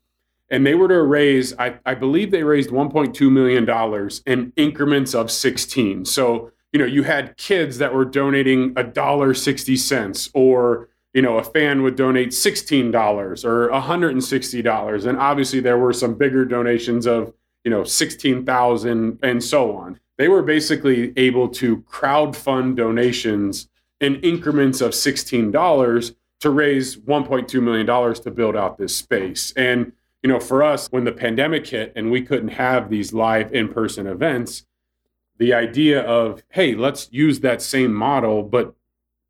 And 0.50 0.66
they 0.66 0.76
were 0.76 0.88
to 0.88 1.02
raise, 1.02 1.58
I, 1.58 1.80
I 1.86 1.96
believe 1.96 2.32
they 2.32 2.44
raised 2.44 2.70
$1.2 2.70 3.32
million 3.32 4.10
in 4.26 4.54
increments 4.56 5.16
of 5.16 5.32
16. 5.32 6.06
So, 6.06 6.52
you 6.72 6.80
know, 6.80 6.86
you 6.86 7.04
had 7.04 7.38
kids 7.38 7.78
that 7.80 7.94
were 7.94 8.06
donating 8.06 8.74
a 8.76 8.84
dollar 8.84 9.34
60 9.34 9.76
cents, 9.78 10.30
or, 10.34 10.90
you 11.14 11.22
know, 11.22 11.38
a 11.38 11.44
fan 11.44 11.82
would 11.82 11.96
donate 11.96 12.30
$16 12.30 13.46
or 13.46 13.70
$160. 13.70 15.06
And 15.06 15.18
obviously 15.18 15.60
there 15.60 15.78
were 15.78 15.94
some 15.94 16.16
bigger 16.16 16.46
donations 16.46 17.08
of, 17.08 17.34
you 17.64 17.72
know, 17.72 17.84
16,000 17.84 19.20
and 19.24 19.44
so 19.44 19.76
on. 19.76 20.00
They 20.18 20.28
were 20.28 20.44
basically 20.44 21.14
able 21.18 21.48
to 21.50 21.82
crowd 21.84 22.36
fund 22.36 22.78
donations 22.78 23.70
in 24.00 24.16
increments 24.18 24.82
of 24.82 24.92
$16 24.92 26.14
to 26.44 26.50
raise 26.50 26.98
1.2 26.98 27.64
million 27.64 27.86
dollars 27.86 28.20
to 28.20 28.30
build 28.30 28.54
out 28.54 28.78
this 28.78 28.94
space. 28.94 29.54
And 29.54 29.94
you 30.22 30.28
know, 30.28 30.42
for 30.42 30.62
us, 30.62 30.88
when 30.92 31.06
the 31.06 31.12
pandemic 31.14 31.66
hit 31.66 31.94
and 31.96 32.12
we 32.12 32.22
couldn't 32.22 32.50
have 32.50 32.90
these 32.90 33.14
live 33.14 33.54
in-person 33.54 34.08
events, 34.08 34.66
the 35.38 35.54
idea 35.54 36.02
of 36.02 36.44
hey, 36.50 36.76
let's 36.76 37.08
use 37.14 37.40
that 37.40 37.62
same 37.62 37.94
model, 37.94 38.44
but 38.44 38.76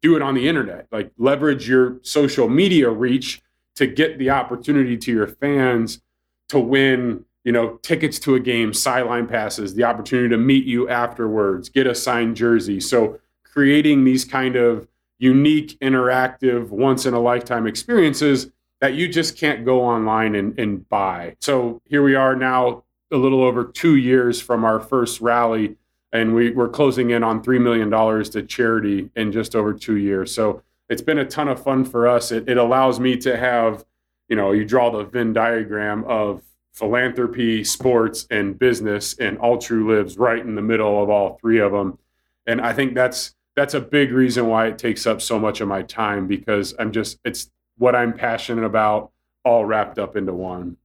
do 0.02 0.16
it 0.16 0.24
on 0.24 0.34
the 0.34 0.48
internet. 0.48 0.88
Like 0.92 1.12
leverage 1.20 1.70
your 1.70 2.00
social 2.02 2.50
media 2.50 2.90
reach 2.90 3.44
to 3.76 3.86
get 3.86 4.18
the 4.18 4.32
opportunity 4.32 4.98
to 4.98 5.12
your 5.12 5.28
fans 5.28 6.02
to 6.50 6.60
win 6.60 7.26
you 7.44 7.52
know, 7.52 7.76
tickets 7.84 8.18
to 8.20 8.34
a 8.34 8.40
game, 8.40 8.74
sideline 8.74 9.28
passes, 9.28 9.76
the 9.76 9.84
opportunity 9.84 10.30
to 10.30 10.38
meet 10.38 10.66
you 10.66 10.90
afterwards, 10.90 11.70
get 11.70 11.86
a 11.86 11.94
signed 11.94 12.38
jersey. 12.38 12.80
So 12.80 13.20
creating 13.44 14.04
these 14.04 14.26
kind 14.26 14.56
of 14.56 14.88
unique, 15.24 15.80
interactive, 15.80 16.68
once 16.68 17.06
in 17.06 17.14
a 17.14 17.20
lifetime 17.20 17.66
experiences 17.66 18.52
that 18.82 18.94
you 18.94 19.08
just 19.08 19.38
can't 19.38 19.64
go 19.64 19.82
online 19.82 20.36
and, 20.36 20.60
and 20.60 20.88
buy. 20.90 21.34
So 21.40 21.82
here 21.86 22.04
we 22.04 22.14
are 22.16 22.36
now, 22.36 22.84
a 23.10 23.16
little 23.16 23.42
over 23.42 23.64
two 23.64 23.96
years 23.96 24.42
from 24.42 24.66
our 24.66 24.82
first 24.82 25.22
rally, 25.22 25.78
and 26.12 26.36
we, 26.36 26.52
we're 26.52 26.68
closing 26.68 27.12
in 27.12 27.24
on 27.24 27.42
$3 27.42 27.62
million 27.62 27.90
to 28.32 28.44
charity 28.44 29.10
in 29.16 29.32
just 29.32 29.56
over 29.56 29.74
two 29.74 29.96
years. 29.96 30.36
So 30.36 30.62
it's 30.90 31.02
been 31.02 31.20
a 31.20 31.26
ton 31.26 31.48
of 31.48 31.64
fun 31.64 31.86
for 31.86 32.06
us. 32.06 32.32
It, 32.32 32.50
it 32.50 32.58
allows 32.58 33.00
me 33.00 33.16
to 33.18 33.38
have, 33.38 33.86
you 34.28 34.36
know, 34.36 34.52
you 34.52 34.66
draw 34.66 34.92
the 34.92 35.06
Venn 35.06 35.32
diagram 35.32 36.04
of 36.06 36.42
philanthropy, 36.74 37.64
sports, 37.64 38.28
and 38.30 38.60
business, 38.60 39.18
and 39.20 39.38
Alltroo 39.38 39.88
lives 39.88 40.18
right 40.18 40.42
in 40.42 40.56
the 40.56 40.62
middle 40.62 41.02
of 41.02 41.10
all 41.10 41.38
three 41.40 41.60
of 41.60 41.72
them. 41.72 41.98
And 42.46 42.60
I 42.60 42.74
think 42.74 42.96
that's 42.96 43.36
that's 43.56 43.74
a 43.74 43.82
big 43.82 44.12
reason 44.12 44.48
why 44.48 44.68
it 44.68 44.78
takes 44.78 45.06
up 45.06 45.22
so 45.22 45.40
much 45.40 45.62
of 45.62 45.68
my 45.68 45.84
time 45.84 46.28
because 46.28 46.74
I'm 46.80 46.92
just 46.92 47.20
it's 47.24 47.50
what 47.78 47.96
I'm 47.96 48.14
passionate 48.14 48.66
about 48.66 49.12
all 49.44 49.66
wrapped 49.66 50.00
up 50.00 50.16
into 50.16 50.34
one. 50.34 50.78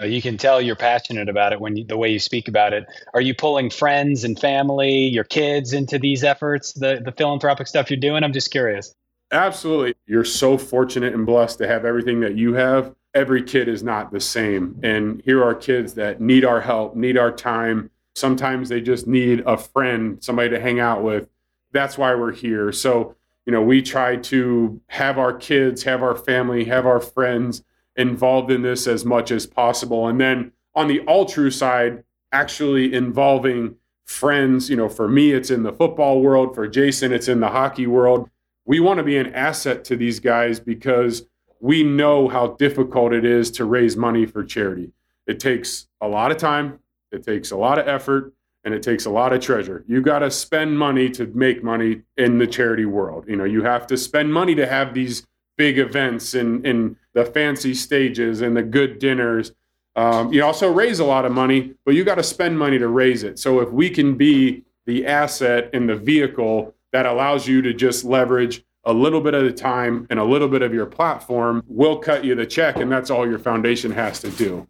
Uh, 0.00 0.06
you 0.06 0.22
can 0.22 0.38
tell 0.38 0.60
you're 0.60 0.74
passionate 0.74 1.28
about 1.28 1.52
it 1.52 1.60
when 1.60 1.76
you, 1.76 1.84
the 1.84 1.96
way 1.96 2.10
you 2.10 2.18
speak 2.18 2.48
about 2.48 2.72
it. 2.72 2.86
Are 3.12 3.20
you 3.20 3.34
pulling 3.34 3.68
friends 3.68 4.24
and 4.24 4.38
family, 4.38 5.06
your 5.08 5.24
kids 5.24 5.74
into 5.74 5.98
these 5.98 6.24
efforts, 6.24 6.72
the 6.72 7.02
the 7.04 7.12
philanthropic 7.12 7.66
stuff 7.66 7.90
you're 7.90 8.00
doing? 8.00 8.24
I'm 8.24 8.32
just 8.32 8.50
curious. 8.50 8.94
Absolutely. 9.32 9.94
You're 10.06 10.24
so 10.24 10.58
fortunate 10.58 11.14
and 11.14 11.24
blessed 11.24 11.58
to 11.58 11.66
have 11.66 11.84
everything 11.84 12.20
that 12.20 12.36
you 12.36 12.52
have. 12.54 12.94
Every 13.14 13.42
kid 13.42 13.66
is 13.66 13.82
not 13.82 14.12
the 14.12 14.20
same. 14.20 14.78
And 14.82 15.22
here 15.24 15.42
are 15.42 15.54
kids 15.54 15.94
that 15.94 16.20
need 16.20 16.44
our 16.44 16.60
help, 16.60 16.94
need 16.94 17.16
our 17.16 17.32
time. 17.32 17.90
Sometimes 18.14 18.68
they 18.68 18.82
just 18.82 19.06
need 19.06 19.42
a 19.46 19.56
friend, 19.56 20.22
somebody 20.22 20.50
to 20.50 20.60
hang 20.60 20.80
out 20.80 21.02
with. 21.02 21.28
That's 21.72 21.98
why 21.98 22.14
we're 22.14 22.32
here. 22.32 22.72
So, 22.72 23.16
you 23.46 23.52
know, 23.52 23.62
we 23.62 23.82
try 23.82 24.16
to 24.16 24.80
have 24.88 25.18
our 25.18 25.32
kids, 25.32 25.82
have 25.82 26.02
our 26.02 26.16
family, 26.16 26.64
have 26.64 26.86
our 26.86 27.00
friends 27.00 27.64
involved 27.96 28.50
in 28.50 28.62
this 28.62 28.86
as 28.86 29.04
much 29.04 29.30
as 29.30 29.46
possible. 29.46 30.06
And 30.06 30.20
then 30.20 30.52
on 30.74 30.88
the 30.88 31.00
Alltroo 31.00 31.52
side, 31.52 32.04
actually 32.32 32.92
involving 32.94 33.76
friends. 34.04 34.70
You 34.70 34.76
know, 34.76 34.88
for 34.88 35.08
me, 35.08 35.32
it's 35.32 35.50
in 35.50 35.62
the 35.62 35.72
football 35.72 36.20
world. 36.20 36.54
For 36.54 36.66
Jason, 36.66 37.12
it's 37.12 37.28
in 37.28 37.40
the 37.40 37.48
hockey 37.48 37.86
world. 37.86 38.28
We 38.64 38.80
want 38.80 38.98
to 38.98 39.04
be 39.04 39.16
an 39.16 39.34
asset 39.34 39.84
to 39.86 39.96
these 39.96 40.20
guys 40.20 40.60
because 40.60 41.26
we 41.60 41.82
know 41.82 42.28
how 42.28 42.48
difficult 42.48 43.12
it 43.12 43.24
is 43.24 43.50
to 43.52 43.64
raise 43.64 43.96
money 43.96 44.26
for 44.26 44.44
charity. 44.44 44.92
It 45.26 45.38
takes 45.38 45.86
a 46.00 46.08
lot 46.08 46.30
of 46.30 46.36
time, 46.36 46.80
it 47.12 47.22
takes 47.22 47.50
a 47.50 47.56
lot 47.56 47.78
of 47.78 47.86
effort, 47.86 48.32
and 48.64 48.74
it 48.74 48.82
takes 48.82 49.06
a 49.06 49.10
lot 49.10 49.32
of 49.32 49.40
treasure. 49.40 49.84
You 49.88 50.00
got 50.00 50.20
to 50.20 50.30
spend 50.30 50.78
money 50.78 51.10
to 51.10 51.26
make 51.26 51.62
money 51.64 52.02
in 52.16 52.38
the 52.38 52.46
charity 52.46 52.84
world. 52.84 53.24
You 53.26 53.36
know, 53.36 53.44
you 53.44 53.62
have 53.62 53.86
to 53.88 53.96
spend 53.96 54.32
money 54.32 54.54
to 54.54 54.66
have 54.66 54.94
these 54.94 55.26
big 55.56 55.78
events 55.78 56.34
and, 56.34 56.96
the 57.14 57.26
fancy 57.26 57.74
stages 57.74 58.40
and 58.40 58.56
the 58.56 58.62
good 58.62 58.98
dinners. 58.98 59.52
Um, 59.96 60.32
you 60.32 60.42
also 60.42 60.72
raise 60.72 60.98
a 60.98 61.04
lot 61.04 61.26
of 61.26 61.32
money, 61.32 61.74
but 61.84 61.94
you 61.94 62.04
got 62.04 62.14
to 62.14 62.22
spend 62.22 62.58
money 62.58 62.78
to 62.78 62.88
raise 62.88 63.22
it. 63.22 63.38
So 63.38 63.60
if 63.60 63.70
we 63.70 63.90
can 63.90 64.16
be 64.16 64.64
the 64.86 65.06
asset 65.06 65.68
and 65.74 65.86
the 65.86 65.96
vehicle 65.96 66.74
that 66.92 67.04
allows 67.04 67.46
you 67.46 67.60
to 67.62 67.74
just 67.74 68.02
leverage 68.02 68.64
a 68.84 68.94
little 68.94 69.20
bit 69.20 69.34
of 69.34 69.44
the 69.44 69.52
time 69.52 70.06
and 70.08 70.18
a 70.18 70.24
little 70.24 70.48
bit 70.48 70.62
of 70.62 70.72
your 70.72 70.86
platform, 70.86 71.62
we'll 71.66 71.98
cut 71.98 72.24
you 72.24 72.34
the 72.34 72.46
check, 72.46 72.76
and 72.76 72.90
that's 72.90 73.10
all 73.10 73.28
your 73.28 73.38
foundation 73.38 73.92
has 73.92 74.20
to 74.20 74.30
do. 74.30 74.66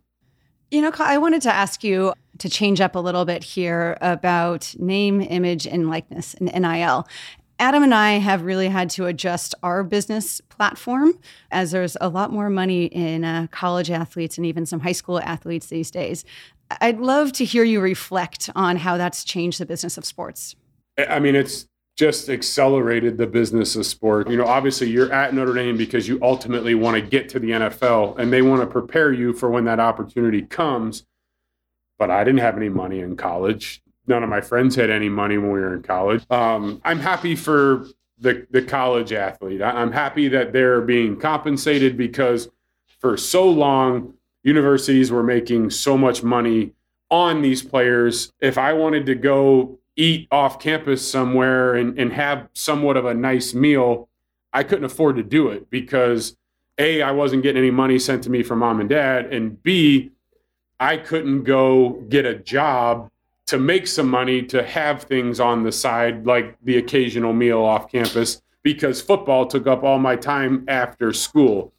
You 0.72 0.80
know, 0.80 0.90
I 1.00 1.18
wanted 1.18 1.42
to 1.42 1.52
ask 1.52 1.84
you 1.84 2.14
to 2.38 2.48
change 2.48 2.80
up 2.80 2.94
a 2.94 2.98
little 2.98 3.26
bit 3.26 3.44
here 3.44 3.98
about 4.00 4.74
name, 4.78 5.20
image, 5.20 5.66
and 5.66 5.90
likeness 5.90 6.32
and 6.32 6.50
NIL. 6.50 7.06
Adam 7.58 7.82
and 7.82 7.92
I 7.92 8.12
have 8.12 8.40
really 8.40 8.68
had 8.68 8.88
to 8.90 9.04
adjust 9.04 9.54
our 9.62 9.84
business 9.84 10.40
platform 10.48 11.12
as 11.50 11.72
there's 11.72 11.98
a 12.00 12.08
lot 12.08 12.32
more 12.32 12.48
money 12.48 12.86
in 12.86 13.22
uh, 13.22 13.48
college 13.50 13.90
athletes 13.90 14.38
and 14.38 14.46
even 14.46 14.64
some 14.64 14.80
high 14.80 14.92
school 14.92 15.20
athletes 15.20 15.66
these 15.66 15.90
days. 15.90 16.24
I'd 16.80 17.00
love 17.00 17.32
to 17.32 17.44
hear 17.44 17.64
you 17.64 17.82
reflect 17.82 18.48
on 18.56 18.78
how 18.78 18.96
that's 18.96 19.24
changed 19.24 19.60
the 19.60 19.66
business 19.66 19.98
of 19.98 20.06
sports. 20.06 20.56
I 20.96 21.18
mean, 21.18 21.36
it's 21.36 21.66
just 22.02 22.28
accelerated 22.28 23.16
the 23.16 23.26
business 23.26 23.76
of 23.76 23.86
sport. 23.86 24.28
You 24.28 24.36
know, 24.36 24.46
obviously 24.46 24.90
you're 24.90 25.12
at 25.12 25.34
Notre 25.34 25.54
Dame 25.54 25.76
because 25.76 26.08
you 26.08 26.18
ultimately 26.20 26.74
want 26.74 26.96
to 26.96 27.00
get 27.00 27.28
to 27.30 27.38
the 27.38 27.50
NFL 27.50 28.18
and 28.18 28.32
they 28.32 28.42
want 28.42 28.60
to 28.60 28.66
prepare 28.66 29.12
you 29.12 29.32
for 29.32 29.48
when 29.48 29.64
that 29.66 29.78
opportunity 29.78 30.42
comes. 30.42 31.04
But 31.98 32.10
I 32.10 32.24
didn't 32.24 32.40
have 32.40 32.56
any 32.56 32.68
money 32.68 33.00
in 33.00 33.16
college 33.16 33.82
none 34.06 34.22
of 34.22 34.28
my 34.28 34.40
friends 34.40 34.74
had 34.74 34.90
any 34.90 35.08
money 35.08 35.38
when 35.38 35.52
we 35.52 35.60
were 35.60 35.74
in 35.74 35.82
college. 35.82 36.24
Um, 36.30 36.80
I'm 36.84 36.98
happy 36.98 37.36
for 37.36 37.86
the 38.18 38.46
the 38.50 38.62
college 38.62 39.12
athlete. 39.12 39.62
I'm 39.62 39.92
happy 39.92 40.28
that 40.28 40.52
they're 40.52 40.80
being 40.80 41.18
compensated 41.18 41.96
because 41.96 42.48
for 43.00 43.16
so 43.16 43.48
long 43.48 44.14
universities 44.44 45.10
were 45.10 45.22
making 45.22 45.70
so 45.70 45.96
much 45.96 46.22
money 46.22 46.72
on 47.10 47.42
these 47.42 47.62
players. 47.62 48.32
If 48.40 48.58
I 48.58 48.72
wanted 48.72 49.06
to 49.06 49.14
go 49.14 49.78
eat 49.96 50.28
off 50.30 50.58
campus 50.58 51.08
somewhere 51.08 51.74
and, 51.74 51.98
and 51.98 52.12
have 52.12 52.48
somewhat 52.54 52.96
of 52.96 53.04
a 53.04 53.14
nice 53.14 53.54
meal, 53.54 54.08
I 54.52 54.62
couldn't 54.62 54.84
afford 54.84 55.16
to 55.16 55.22
do 55.22 55.48
it 55.48 55.70
because 55.70 56.36
A, 56.78 57.02
I 57.02 57.10
wasn't 57.12 57.42
getting 57.42 57.62
any 57.62 57.70
money 57.70 57.98
sent 57.98 58.24
to 58.24 58.30
me 58.30 58.42
from 58.42 58.60
mom 58.60 58.80
and 58.80 58.88
dad, 58.88 59.32
and 59.32 59.62
B, 59.62 60.12
I 60.80 60.96
couldn't 60.96 61.44
go 61.44 62.02
get 62.08 62.26
a 62.26 62.34
job 62.34 63.10
to 63.46 63.58
make 63.58 63.86
some 63.86 64.08
money 64.08 64.42
to 64.42 64.62
have 64.62 65.02
things 65.02 65.38
on 65.38 65.62
the 65.62 65.72
side 65.72 66.26
like 66.26 66.56
the 66.62 66.78
occasional 66.78 67.32
meal 67.32 67.60
off 67.60 67.90
campus 67.90 68.42
because 68.62 69.02
football 69.02 69.46
took 69.46 69.66
up 69.66 69.82
all 69.82 69.98
my 69.98 70.16
time 70.16 70.64
after 70.68 71.12
school. 71.12 71.72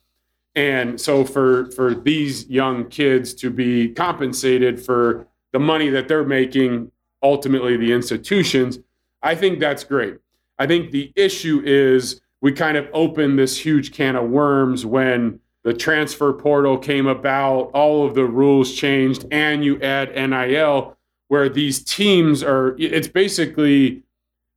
And 0.55 0.99
so 1.01 1.25
for 1.25 1.71
for 1.71 1.95
these 1.95 2.47
young 2.47 2.89
kids 2.89 3.33
to 3.35 3.49
be 3.49 3.89
compensated 3.89 4.79
for 4.79 5.25
the 5.51 5.59
money 5.59 5.89
that 5.89 6.07
they're 6.07 6.25
making 6.25 6.91
ultimately 7.23 7.77
the 7.77 7.91
institutions 7.91 8.79
i 9.21 9.33
think 9.33 9.59
that's 9.59 9.83
great. 9.83 10.17
I 10.59 10.67
think 10.67 10.91
the 10.91 11.11
issue 11.15 11.61
is 11.65 12.21
we 12.41 12.51
kind 12.51 12.77
of 12.77 12.87
opened 12.93 13.39
this 13.39 13.57
huge 13.57 13.91
can 13.91 14.15
of 14.15 14.29
worms 14.29 14.85
when 14.85 15.39
the 15.63 15.73
transfer 15.73 16.33
portal 16.33 16.77
came 16.77 17.07
about 17.07 17.71
all 17.73 18.05
of 18.05 18.15
the 18.15 18.25
rules 18.25 18.73
changed 18.73 19.25
and 19.31 19.63
you 19.63 19.81
add 19.81 20.13
nil 20.15 20.97
where 21.29 21.49
these 21.49 21.83
teams 21.83 22.43
are 22.43 22.75
it's 22.77 23.07
basically 23.07 24.03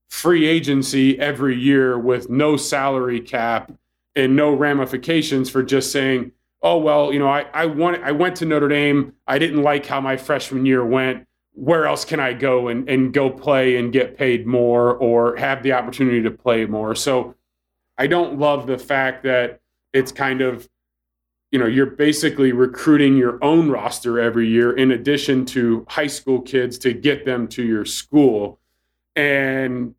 free 0.08 0.46
agency 0.46 1.18
every 1.18 1.56
year 1.56 1.98
with 1.98 2.28
no 2.28 2.56
salary 2.56 3.20
cap 3.20 3.72
and 4.14 4.34
no 4.34 4.52
ramifications 4.52 5.48
for 5.48 5.62
just 5.62 5.92
saying 5.92 6.32
oh 6.62 6.76
well 6.76 7.12
you 7.12 7.18
know 7.18 7.28
i 7.28 7.46
i 7.54 7.66
want 7.66 8.02
i 8.02 8.12
went 8.12 8.36
to 8.36 8.44
notre 8.44 8.68
dame. 8.68 9.12
I 9.26 9.38
didn't 9.38 9.62
like 9.62 9.86
how 9.86 10.00
my 10.00 10.16
freshman 10.16 10.66
year 10.66 10.84
went 10.84 11.25
where 11.56 11.86
else 11.86 12.04
can 12.04 12.20
i 12.20 12.32
go 12.32 12.68
and, 12.68 12.88
and 12.88 13.12
go 13.14 13.30
play 13.30 13.76
and 13.76 13.92
get 13.92 14.16
paid 14.16 14.46
more 14.46 14.94
or 14.94 15.36
have 15.36 15.62
the 15.62 15.72
opportunity 15.72 16.22
to 16.22 16.30
play 16.30 16.66
more? 16.66 16.94
So 16.94 17.34
i 17.98 18.06
don't 18.06 18.38
love 18.38 18.66
the 18.66 18.78
fact 18.78 19.24
that 19.24 19.60
it's 19.92 20.12
kind 20.12 20.42
of 20.42 20.68
you 21.50 21.58
know 21.58 21.66
you're 21.66 21.86
basically 21.86 22.52
recruiting 22.52 23.16
your 23.16 23.42
own 23.42 23.70
roster 23.70 24.20
every 24.20 24.48
year 24.48 24.76
in 24.76 24.90
addition 24.90 25.46
to 25.46 25.86
high 25.88 26.06
school 26.06 26.40
kids 26.40 26.76
to 26.78 26.92
get 26.92 27.24
them 27.24 27.48
to 27.48 27.62
your 27.62 27.84
school. 27.84 28.60
And 29.14 29.94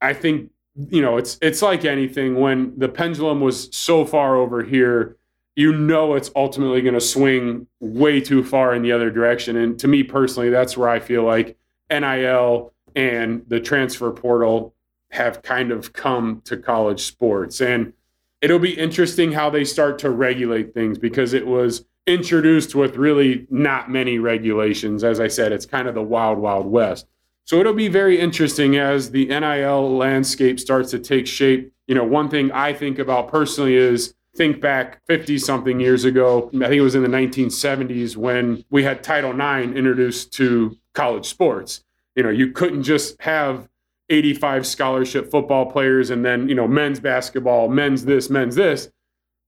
i 0.00 0.12
think 0.12 0.50
you 0.90 1.02
know 1.02 1.16
it's 1.16 1.38
it's 1.40 1.62
like 1.62 1.84
anything 1.84 2.36
when 2.36 2.78
the 2.78 2.88
pendulum 2.88 3.40
was 3.40 3.74
so 3.74 4.04
far 4.04 4.36
over 4.36 4.62
here 4.62 5.16
you 5.58 5.72
know 5.72 6.14
it's 6.14 6.30
ultimately 6.36 6.80
going 6.80 6.94
to 6.94 7.00
swing 7.00 7.66
way 7.80 8.20
too 8.20 8.44
far 8.44 8.74
in 8.74 8.82
the 8.82 8.92
other 8.92 9.10
direction 9.10 9.56
and 9.56 9.78
to 9.78 9.88
me 9.88 10.02
personally 10.02 10.50
that's 10.50 10.76
where 10.76 10.88
i 10.88 10.98
feel 10.98 11.24
like 11.24 11.56
nil 11.90 12.72
and 12.94 13.44
the 13.48 13.60
transfer 13.60 14.10
portal 14.10 14.74
have 15.10 15.42
kind 15.42 15.70
of 15.70 15.92
come 15.92 16.40
to 16.44 16.56
college 16.56 17.02
sports 17.02 17.60
and 17.60 17.92
it'll 18.40 18.58
be 18.58 18.78
interesting 18.78 19.32
how 19.32 19.50
they 19.50 19.64
start 19.64 19.98
to 19.98 20.10
regulate 20.10 20.74
things 20.74 20.98
because 20.98 21.32
it 21.32 21.46
was 21.46 21.84
introduced 22.08 22.74
with 22.74 22.96
really 22.96 23.46
not 23.50 23.90
many 23.90 24.18
regulations. 24.18 25.04
As 25.04 25.20
I 25.20 25.28
said, 25.28 25.52
it's 25.52 25.66
kind 25.66 25.86
of 25.86 25.94
the 25.94 26.02
wild, 26.02 26.38
wild 26.38 26.66
west. 26.66 27.06
So 27.44 27.60
it'll 27.60 27.74
be 27.74 27.88
very 27.88 28.18
interesting 28.18 28.76
as 28.76 29.10
the 29.10 29.26
NIL 29.26 29.96
landscape 29.96 30.58
starts 30.58 30.90
to 30.92 30.98
take 30.98 31.26
shape. 31.26 31.72
You 31.86 31.94
know, 31.94 32.04
one 32.04 32.28
thing 32.28 32.50
I 32.52 32.72
think 32.72 32.98
about 32.98 33.28
personally 33.28 33.74
is 33.74 34.14
think 34.38 34.60
back 34.60 35.04
50 35.06 35.36
something 35.36 35.80
years 35.80 36.04
ago. 36.04 36.48
I 36.54 36.58
think 36.58 36.74
it 36.74 36.80
was 36.80 36.94
in 36.94 37.02
the 37.02 37.08
1970s 37.08 38.16
when 38.16 38.64
we 38.70 38.84
had 38.84 39.02
Title 39.02 39.32
IX 39.32 39.76
introduced 39.76 40.32
to 40.34 40.78
college 40.94 41.26
sports. 41.26 41.84
You 42.14 42.22
know, 42.22 42.30
you 42.30 42.52
couldn't 42.52 42.84
just 42.84 43.20
have 43.20 43.68
85 44.08 44.66
scholarship 44.66 45.30
football 45.30 45.66
players 45.66 46.10
and 46.10 46.24
then, 46.24 46.48
you 46.48 46.54
know, 46.54 46.68
men's 46.68 47.00
basketball, 47.00 47.68
men's 47.68 48.04
this, 48.04 48.30
men's 48.30 48.54
this, 48.54 48.90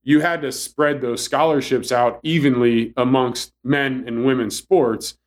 you 0.03 0.19
had 0.19 0.41
to 0.41 0.51
spread 0.51 1.01
those 1.01 1.23
scholarships 1.23 1.91
out 1.91 2.19
evenly 2.23 2.93
amongst 2.97 3.53
men 3.63 4.03
and 4.07 4.25
women's 4.25 4.55
sports. 4.55 5.17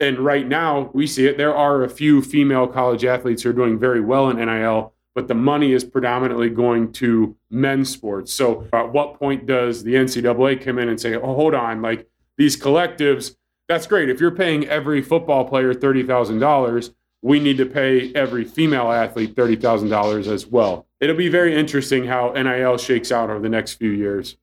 And 0.00 0.18
right 0.18 0.46
now, 0.46 0.90
we 0.92 1.06
see 1.06 1.26
it. 1.26 1.38
There 1.38 1.54
are 1.54 1.84
a 1.84 1.88
few 1.88 2.20
female 2.20 2.66
college 2.66 3.04
athletes 3.04 3.42
who 3.42 3.50
are 3.50 3.54
doing 3.54 3.78
very 3.78 4.00
well 4.00 4.28
in 4.28 4.38
NIL, 4.38 4.93
but 5.14 5.28
the 5.28 5.34
money 5.34 5.72
is 5.72 5.84
predominantly 5.84 6.50
going 6.50 6.92
to 6.92 7.36
men's 7.50 7.90
sports. 7.90 8.32
So, 8.32 8.66
at 8.72 8.92
what 8.92 9.18
point 9.18 9.46
does 9.46 9.84
the 9.84 9.94
NCAA 9.94 10.62
come 10.62 10.78
in 10.78 10.88
and 10.88 11.00
say, 11.00 11.14
oh, 11.14 11.34
hold 11.34 11.54
on, 11.54 11.82
like 11.82 12.08
these 12.36 12.56
collectives, 12.56 13.36
that's 13.68 13.86
great. 13.86 14.10
If 14.10 14.20
you're 14.20 14.30
paying 14.30 14.66
every 14.66 15.00
football 15.02 15.44
player 15.44 15.72
$30,000, 15.72 16.92
we 17.22 17.40
need 17.40 17.56
to 17.56 17.66
pay 17.66 18.12
every 18.14 18.44
female 18.44 18.92
athlete 18.92 19.34
$30,000 19.34 20.26
as 20.26 20.46
well. 20.46 20.86
It'll 21.00 21.16
be 21.16 21.28
very 21.28 21.54
interesting 21.54 22.06
how 22.06 22.32
NIL 22.32 22.76
shakes 22.76 23.10
out 23.10 23.30
over 23.30 23.40
the 23.40 23.48
next 23.48 23.74
few 23.74 23.90
years. 23.90 24.36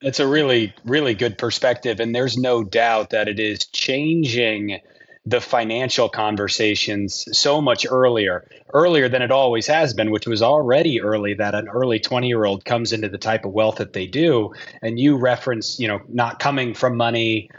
It's 0.00 0.20
a 0.20 0.28
really, 0.28 0.74
really 0.84 1.14
good 1.14 1.38
perspective. 1.38 1.98
And 1.98 2.14
there's 2.14 2.36
no 2.36 2.62
doubt 2.62 3.10
that 3.10 3.26
it 3.26 3.40
is 3.40 3.66
changing 3.66 4.80
the 5.28 5.40
financial 5.42 6.08
conversations 6.08 7.28
so 7.32 7.60
much 7.60 7.86
earlier, 7.88 8.48
earlier 8.72 9.10
than 9.10 9.20
it 9.20 9.30
always 9.30 9.66
has 9.66 9.92
been, 9.92 10.10
which 10.10 10.26
was 10.26 10.40
already 10.40 11.02
early 11.02 11.34
that 11.34 11.54
an 11.54 11.68
early 11.68 12.00
20 12.00 12.26
year 12.26 12.46
old 12.46 12.64
comes 12.64 12.94
into 12.94 13.10
the 13.10 13.18
type 13.18 13.44
of 13.44 13.52
wealth 13.52 13.76
that 13.76 13.92
they 13.92 14.06
do. 14.06 14.54
And 14.80 14.98
you 14.98 15.18
reference, 15.18 15.78
you 15.78 15.86
know, 15.86 16.00
not 16.08 16.38
coming 16.38 16.72
from 16.72 16.96
money, 16.96 17.50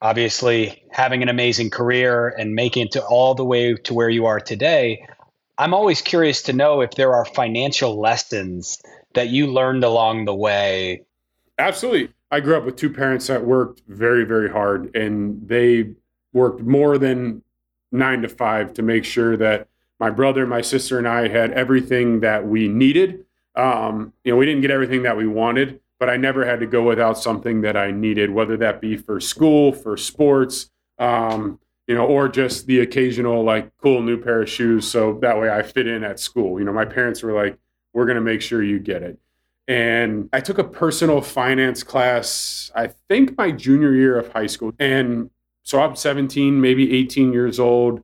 obviously 0.00 0.82
having 0.90 1.22
an 1.22 1.28
amazing 1.28 1.68
career 1.68 2.28
and 2.28 2.54
making 2.54 2.86
it 2.86 2.92
to 2.92 3.04
all 3.04 3.34
the 3.34 3.44
way 3.44 3.74
to 3.74 3.92
where 3.92 4.08
you 4.08 4.24
are 4.24 4.40
today. 4.40 5.06
I'm 5.58 5.74
always 5.74 6.00
curious 6.00 6.44
to 6.44 6.54
know 6.54 6.80
if 6.80 6.92
there 6.92 7.12
are 7.12 7.26
financial 7.26 8.00
lessons 8.00 8.80
that 9.12 9.28
you 9.28 9.48
learned 9.48 9.84
along 9.84 10.24
the 10.24 10.34
way. 10.34 11.04
Absolutely. 11.58 12.14
I 12.30 12.40
grew 12.40 12.56
up 12.56 12.64
with 12.64 12.76
two 12.76 12.88
parents 12.88 13.26
that 13.26 13.44
worked 13.44 13.82
very, 13.88 14.24
very 14.24 14.48
hard 14.48 14.96
and 14.96 15.46
they 15.46 15.96
worked 16.32 16.60
more 16.60 16.98
than 16.98 17.42
nine 17.92 18.22
to 18.22 18.28
five 18.28 18.72
to 18.74 18.82
make 18.82 19.04
sure 19.04 19.36
that 19.36 19.68
my 19.98 20.10
brother, 20.10 20.46
my 20.46 20.60
sister, 20.60 20.98
and 20.98 21.06
I 21.06 21.28
had 21.28 21.52
everything 21.52 22.20
that 22.20 22.46
we 22.46 22.68
needed. 22.68 23.24
Um, 23.54 24.12
you 24.24 24.32
know, 24.32 24.38
we 24.38 24.46
didn't 24.46 24.62
get 24.62 24.70
everything 24.70 25.02
that 25.02 25.16
we 25.16 25.26
wanted, 25.26 25.80
but 25.98 26.08
I 26.08 26.16
never 26.16 26.46
had 26.46 26.60
to 26.60 26.66
go 26.66 26.82
without 26.82 27.18
something 27.18 27.60
that 27.62 27.76
I 27.76 27.90
needed, 27.90 28.30
whether 28.30 28.56
that 28.58 28.80
be 28.80 28.96
for 28.96 29.20
school, 29.20 29.72
for 29.72 29.96
sports, 29.96 30.70
um, 30.98 31.58
you 31.86 31.94
know, 31.94 32.06
or 32.06 32.28
just 32.28 32.66
the 32.66 32.80
occasional 32.80 33.42
like 33.42 33.76
cool 33.76 34.00
new 34.00 34.16
pair 34.16 34.42
of 34.42 34.48
shoes. 34.48 34.90
So 34.90 35.18
that 35.20 35.38
way 35.38 35.50
I 35.50 35.62
fit 35.62 35.86
in 35.86 36.04
at 36.04 36.18
school. 36.20 36.58
You 36.58 36.64
know, 36.64 36.72
my 36.72 36.84
parents 36.84 37.22
were 37.22 37.32
like, 37.32 37.58
we're 37.92 38.06
going 38.06 38.16
to 38.16 38.22
make 38.22 38.40
sure 38.40 38.62
you 38.62 38.78
get 38.78 39.02
it. 39.02 39.18
And 39.68 40.28
I 40.32 40.40
took 40.40 40.58
a 40.58 40.64
personal 40.64 41.20
finance 41.20 41.82
class, 41.82 42.70
I 42.74 42.88
think 43.08 43.36
my 43.36 43.52
junior 43.52 43.92
year 43.92 44.18
of 44.18 44.32
high 44.32 44.46
school. 44.46 44.72
And 44.78 45.30
so 45.62 45.80
I'm 45.82 45.96
17, 45.96 46.60
maybe 46.60 46.96
18 46.96 47.32
years 47.32 47.60
old. 47.60 48.02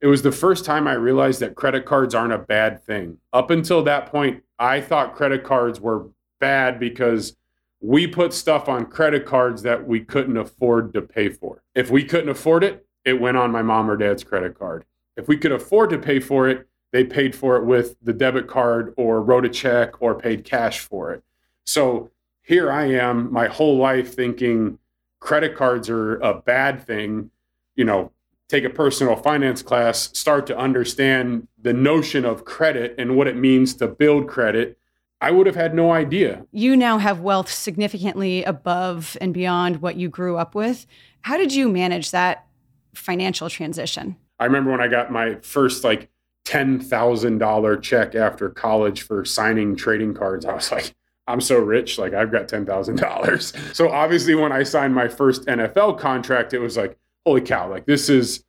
It 0.00 0.06
was 0.06 0.22
the 0.22 0.32
first 0.32 0.64
time 0.64 0.86
I 0.86 0.92
realized 0.92 1.40
that 1.40 1.56
credit 1.56 1.84
cards 1.84 2.14
aren't 2.14 2.32
a 2.32 2.38
bad 2.38 2.84
thing. 2.84 3.18
Up 3.32 3.50
until 3.50 3.82
that 3.84 4.06
point, 4.06 4.42
I 4.58 4.80
thought 4.80 5.16
credit 5.16 5.44
cards 5.44 5.80
were 5.80 6.08
bad 6.40 6.78
because 6.78 7.36
we 7.80 8.06
put 8.06 8.32
stuff 8.32 8.68
on 8.68 8.86
credit 8.86 9.24
cards 9.24 9.62
that 9.62 9.86
we 9.86 10.00
couldn't 10.00 10.36
afford 10.36 10.92
to 10.94 11.02
pay 11.02 11.28
for. 11.28 11.62
If 11.74 11.90
we 11.90 12.04
couldn't 12.04 12.28
afford 12.28 12.64
it, 12.64 12.86
it 13.04 13.20
went 13.20 13.36
on 13.36 13.50
my 13.50 13.62
mom 13.62 13.90
or 13.90 13.96
dad's 13.96 14.24
credit 14.24 14.58
card. 14.58 14.84
If 15.16 15.28
we 15.28 15.36
could 15.36 15.52
afford 15.52 15.90
to 15.90 15.98
pay 15.98 16.20
for 16.20 16.48
it, 16.48 16.68
they 16.92 17.04
paid 17.04 17.34
for 17.34 17.56
it 17.56 17.64
with 17.64 17.96
the 18.02 18.12
debit 18.12 18.46
card 18.46 18.94
or 18.96 19.20
wrote 19.22 19.44
a 19.44 19.48
check 19.48 20.00
or 20.00 20.14
paid 20.14 20.44
cash 20.44 20.80
for 20.80 21.12
it. 21.12 21.22
So 21.64 22.10
here 22.42 22.72
I 22.72 22.86
am 22.86 23.32
my 23.32 23.46
whole 23.46 23.76
life 23.76 24.14
thinking 24.14 24.78
credit 25.20 25.56
cards 25.56 25.88
are 25.88 26.16
a 26.16 26.34
bad 26.34 26.84
thing, 26.86 27.30
you 27.76 27.84
know, 27.84 28.12
take 28.48 28.64
a 28.64 28.70
personal 28.70 29.14
finance 29.14 29.62
class, 29.62 30.10
start 30.18 30.46
to 30.46 30.56
understand 30.56 31.46
the 31.60 31.72
notion 31.72 32.24
of 32.24 32.44
credit 32.44 32.94
and 32.98 33.16
what 33.16 33.26
it 33.26 33.36
means 33.36 33.74
to 33.74 33.86
build 33.86 34.28
credit, 34.28 34.78
I 35.20 35.32
would 35.32 35.46
have 35.46 35.56
had 35.56 35.74
no 35.74 35.92
idea. 35.92 36.46
You 36.52 36.76
now 36.76 36.98
have 36.98 37.20
wealth 37.20 37.50
significantly 37.50 38.44
above 38.44 39.16
and 39.20 39.34
beyond 39.34 39.82
what 39.82 39.96
you 39.96 40.08
grew 40.08 40.36
up 40.36 40.54
with. 40.54 40.86
How 41.22 41.36
did 41.36 41.52
you 41.52 41.68
manage 41.68 42.12
that 42.12 42.46
financial 42.94 43.50
transition? 43.50 44.16
I 44.38 44.44
remember 44.44 44.70
when 44.70 44.80
I 44.80 44.88
got 44.88 45.10
my 45.10 45.36
first 45.42 45.82
like 45.82 46.08
$10,000 46.46 47.82
check 47.82 48.14
after 48.14 48.48
college 48.48 49.02
for 49.02 49.24
signing 49.24 49.76
trading 49.76 50.14
cards. 50.14 50.46
I 50.46 50.54
was 50.54 50.70
like, 50.70 50.94
I'm 51.28 51.40
so 51.40 51.58
rich, 51.58 51.98
like 51.98 52.14
I've 52.14 52.32
got 52.32 52.48
$10,000. 52.48 53.74
So 53.74 53.90
obviously 53.90 54.34
when 54.34 54.50
I 54.50 54.62
signed 54.62 54.94
my 54.94 55.08
first 55.08 55.44
NFL 55.46 55.98
contract, 55.98 56.54
it 56.54 56.58
was 56.58 56.76
like, 56.76 56.96
holy 57.24 57.40
cow, 57.40 57.68
like 57.68 57.86
this 57.86 58.08
is 58.08 58.44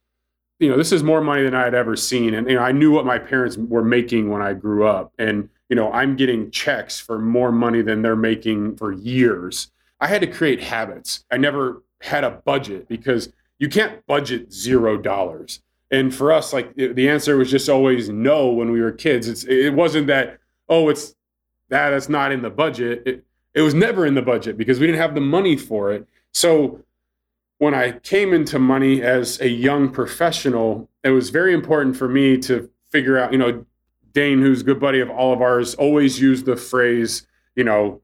you 0.59 0.69
know, 0.69 0.77
this 0.77 0.91
is 0.91 1.03
more 1.03 1.21
money 1.21 1.43
than 1.43 1.55
I 1.55 1.63
had 1.63 1.73
ever 1.73 1.95
seen 1.95 2.33
and 2.33 2.49
you 2.49 2.55
know, 2.55 2.61
I 2.61 2.71
knew 2.71 2.91
what 2.91 3.05
my 3.05 3.17
parents 3.17 3.57
were 3.57 3.83
making 3.83 4.29
when 4.29 4.41
I 4.41 4.53
grew 4.53 4.85
up 4.85 5.13
and 5.17 5.49
you 5.69 5.75
know, 5.75 5.91
I'm 5.91 6.15
getting 6.15 6.49
checks 6.51 6.99
for 6.99 7.19
more 7.19 7.51
money 7.51 7.81
than 7.81 8.01
they're 8.01 8.15
making 8.15 8.75
for 8.75 8.91
years. 8.91 9.71
I 10.01 10.07
had 10.07 10.21
to 10.21 10.27
create 10.27 10.61
habits. 10.61 11.23
I 11.31 11.37
never 11.37 11.83
had 12.01 12.23
a 12.23 12.31
budget 12.31 12.87
because 12.87 13.31
you 13.59 13.69
can't 13.69 14.05
budget 14.07 14.51
zero 14.51 14.97
dollars. 14.97 15.61
And 15.91 16.13
for 16.13 16.31
us, 16.31 16.53
like 16.53 16.75
the 16.75 17.09
answer 17.09 17.37
was 17.37 17.51
just 17.51 17.69
always 17.69 18.09
no 18.09 18.47
when 18.47 18.71
we 18.71 18.81
were 18.81 18.91
kids. 18.91 19.27
It's 19.27 19.43
it 19.43 19.73
wasn't 19.73 20.07
that 20.07 20.39
oh 20.67 20.89
it's 20.89 21.15
that 21.69 21.91
that's 21.91 22.09
not 22.09 22.31
in 22.31 22.41
the 22.41 22.49
budget. 22.49 23.03
It 23.05 23.25
it 23.53 23.61
was 23.61 23.73
never 23.73 24.05
in 24.05 24.13
the 24.13 24.21
budget 24.21 24.57
because 24.57 24.79
we 24.79 24.85
didn't 24.85 25.01
have 25.01 25.15
the 25.15 25.21
money 25.21 25.55
for 25.55 25.91
it. 25.91 26.07
So 26.33 26.83
when 27.57 27.73
I 27.73 27.93
came 27.93 28.33
into 28.33 28.59
money 28.59 29.01
as 29.01 29.39
a 29.41 29.49
young 29.49 29.89
professional, 29.89 30.89
it 31.03 31.09
was 31.09 31.29
very 31.29 31.53
important 31.53 31.97
for 31.97 32.07
me 32.07 32.37
to 32.39 32.69
figure 32.89 33.17
out, 33.17 33.31
you 33.31 33.37
know, 33.37 33.65
Dane, 34.13 34.41
who's 34.41 34.61
a 34.61 34.63
good 34.63 34.79
buddy 34.79 34.99
of 34.99 35.09
all 35.09 35.33
of 35.33 35.41
ours, 35.41 35.75
always 35.75 36.19
used 36.21 36.45
the 36.45 36.55
phrase, 36.55 37.27
you 37.55 37.63
know, 37.63 38.01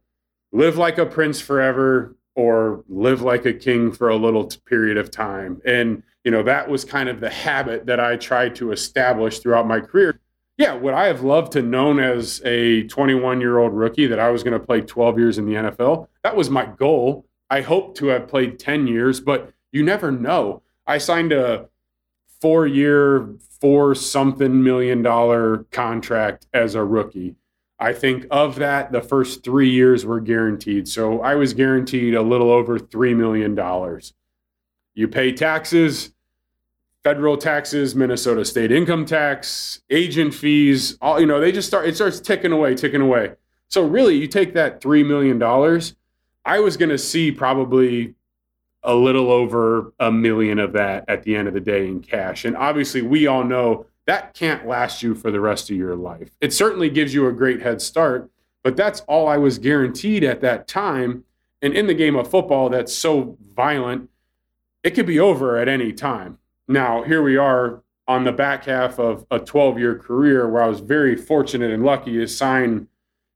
live 0.52 0.78
like 0.78 0.98
a 0.98 1.06
prince 1.06 1.42
forever 1.42 2.16
or 2.36 2.84
live 2.90 3.22
like 3.22 3.46
a 3.46 3.54
king 3.54 3.92
for 3.92 4.10
a 4.10 4.16
little 4.16 4.46
period 4.66 4.98
of 4.98 5.10
time. 5.10 5.62
And, 5.66 6.04
you 6.24 6.32
know, 6.32 6.44
that 6.44 6.70
was 6.70 6.84
kind 6.84 7.08
of 7.08 7.22
the 7.22 7.30
habit 7.30 7.86
that 7.86 8.00
I 8.00 8.18
tried 8.18 8.56
to 8.56 8.72
establish 8.72 9.40
throughout 9.40 9.68
my 9.68 9.80
career. 9.80 10.20
Yeah, 10.58 10.74
would 10.76 10.94
I 10.94 11.08
have 11.08 11.22
loved 11.22 11.52
to 11.54 11.62
known 11.62 12.00
as 12.00 12.42
a 12.46 12.84
21 12.84 13.42
year 13.42 13.58
old 13.58 13.74
rookie 13.74 14.08
that 14.08 14.20
I 14.20 14.30
was 14.30 14.44
going 14.44 14.58
to 14.58 14.66
play 14.66 14.82
12 14.82 15.20
years 15.20 15.38
in 15.38 15.46
the 15.46 15.54
NFL? 15.54 16.08
That 16.24 16.36
was 16.36 16.50
my 16.50 16.66
goal. 16.66 17.26
I 17.50 17.62
hope 17.62 17.96
to 17.98 18.08
have 18.08 18.28
played 18.28 18.58
10 18.58 18.88
years, 18.88 19.20
but 19.20 19.54
you 19.72 19.84
never 19.84 20.12
know. 20.12 20.62
I 20.88 20.98
signed 20.98 21.34
a 21.34 21.68
four 22.42 22.66
year, 22.68 23.30
four 23.60 23.96
something 23.96 24.64
million 24.64 25.02
dollar 25.02 25.66
contract 25.72 26.48
as 26.54 26.76
a 26.76 26.84
rookie. 26.84 27.36
I 27.78 27.92
think 27.92 28.26
of 28.32 28.56
that, 28.56 28.92
the 28.92 29.02
first 29.02 29.44
three 29.44 29.70
years 29.70 30.06
were 30.06 30.22
guaranteed. 30.22 30.88
So 30.88 31.22
I 31.22 31.36
was 31.36 31.54
guaranteed 31.54 32.16
a 32.16 32.22
little 32.22 32.50
over 32.50 32.80
$3 32.80 33.16
million. 33.16 34.02
You 34.94 35.08
pay 35.10 35.34
taxes, 35.34 36.14
federal 37.06 37.38
taxes, 37.38 37.94
Minnesota 37.94 38.44
state 38.44 38.72
income 38.72 39.06
tax, 39.06 39.84
agent 39.92 40.34
fees, 40.34 40.98
all, 41.02 41.20
you 41.20 41.28
know, 41.28 41.40
they 41.40 41.52
just 41.52 41.68
start, 41.68 41.88
it 41.88 41.96
starts 41.96 42.20
ticking 42.20 42.52
away, 42.52 42.74
ticking 42.74 43.00
away. 43.00 43.32
So 43.68 43.86
really, 43.86 44.18
you 44.18 44.26
take 44.26 44.56
that 44.56 44.82
$3 44.82 45.06
million, 45.06 45.40
I 46.46 46.60
was 46.60 46.78
going 46.78 46.90
to 46.90 46.98
see 46.98 47.32
probably 47.32 48.16
a 48.82 48.96
little 48.96 49.32
over 49.32 49.94
a 50.00 50.12
million 50.12 50.58
of 50.58 50.74
that 50.74 51.06
at 51.08 51.22
the 51.22 51.36
end 51.36 51.48
of 51.48 51.54
the 51.54 51.60
day 51.60 51.88
in 51.88 52.02
cash. 52.02 52.44
And 52.44 52.58
obviously, 52.58 53.04
we 53.04 53.28
all 53.28 53.44
know 53.44 53.86
that 54.08 54.34
can't 54.34 54.66
last 54.66 55.04
you 55.04 55.14
for 55.14 55.30
the 55.30 55.40
rest 55.40 55.70
of 55.70 55.78
your 55.78 55.96
life. 55.96 56.32
It 56.42 56.54
certainly 56.54 56.90
gives 56.90 57.14
you 57.14 57.28
a 57.28 57.32
great 57.32 57.62
head 57.62 57.84
start, 57.84 58.32
but 58.64 58.76
that's 58.76 59.02
all 59.02 59.28
I 59.28 59.38
was 59.38 59.60
guaranteed 59.60 60.24
at 60.24 60.42
that 60.42 60.68
time. 60.68 61.24
And 61.62 61.72
in 61.72 61.86
the 61.86 61.94
game 61.94 62.16
of 62.16 62.32
football 62.32 62.70
that's 62.70 62.96
so 62.96 63.38
violent, 63.56 64.10
it 64.84 64.96
could 64.96 65.06
be 65.06 65.20
over 65.20 65.56
at 65.58 65.68
any 65.68 65.94
time. 65.94 66.40
Now, 66.68 67.04
here 67.04 67.22
we 67.22 67.38
are 67.38 67.84
on 68.08 68.24
the 68.24 68.32
back 68.32 68.66
half 68.66 69.00
of 69.00 69.26
a 69.32 69.40
12 69.40 69.80
year 69.80 69.98
career 69.98 70.50
where 70.50 70.64
I 70.64 70.68
was 70.68 70.80
very 70.80 71.16
fortunate 71.16 71.72
and 71.72 71.84
lucky 71.84 72.14
to 72.14 72.28
sign, 72.28 72.88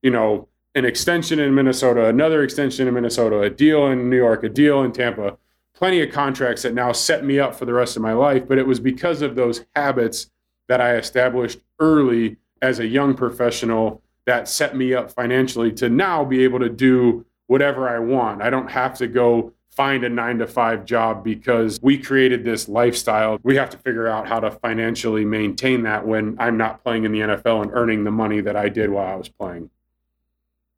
you 0.02 0.12
know, 0.12 0.48
an 0.76 0.86
extension 0.86 1.39
in 1.39 1.54
Minnesota, 1.56 2.06
another 2.06 2.44
extension 2.44 2.88
in 2.88 2.94
Minnesota, 2.94 3.42
a 3.42 3.50
deal 3.50 3.88
in 3.88 4.10
New 4.10 4.18
York, 4.18 4.44
a 4.44 4.50
deal 4.50 4.84
in 4.84 4.92
Tampa, 4.92 5.38
plenty 5.74 6.02
of 6.02 6.12
contracts 6.12 6.62
that 6.62 6.74
now 6.74 6.92
set 6.92 7.26
me 7.26 7.39
up 7.39 7.56
for 7.56 7.65
the 7.65 7.74
rest 7.74 7.96
of 7.96 8.02
my 8.02 8.13
life. 8.13 8.48
But 8.48 8.58
it 8.58 8.68
was 8.68 8.80
because 8.80 9.22
of 9.22 9.36
those 9.36 9.65
habits 9.76 10.30
that 10.68 10.82
I 10.82 10.96
established 10.96 11.60
early 11.80 12.38
as 12.62 12.80
a 12.80 12.88
young 12.88 13.15
professional 13.15 14.02
that 14.26 14.48
set 14.48 14.76
me 14.76 14.94
up 14.94 15.12
financially 15.12 15.72
to 15.74 15.89
now 15.89 16.24
be 16.24 16.44
able 16.44 16.60
to 16.60 16.70
do 16.70 17.26
whatever 17.48 17.89
I 17.89 17.98
want. 17.98 18.44
I 18.44 18.52
don't 18.52 18.70
have 18.70 18.94
to 19.00 19.08
go 19.08 19.54
find 19.80 20.04
a 20.04 20.10
nine 20.10 20.38
to 20.39 20.46
five 20.46 20.84
job 20.84 21.24
because 21.24 21.80
we 21.82 21.98
created 21.98 22.44
this 22.44 22.68
lifestyle. 22.68 23.39
We 23.44 23.56
have 23.56 23.70
to 23.70 23.78
figure 23.78 24.10
out 24.10 24.28
how 24.28 24.42
to 24.42 24.52
financially 24.52 25.24
maintain 25.24 25.84
that 25.84 26.06
when 26.06 26.36
I'm 26.38 26.58
not 26.58 26.84
playing 26.84 27.06
in 27.06 27.13
the 27.13 27.20
NFL 27.20 27.62
and 27.62 27.72
earning 27.74 28.04
the 28.04 28.12
money 28.12 28.42
that 28.42 28.58
I 28.58 28.68
did 28.68 28.89
while 28.89 29.08
I 29.08 29.15
was 29.15 29.30
playing. 29.30 29.70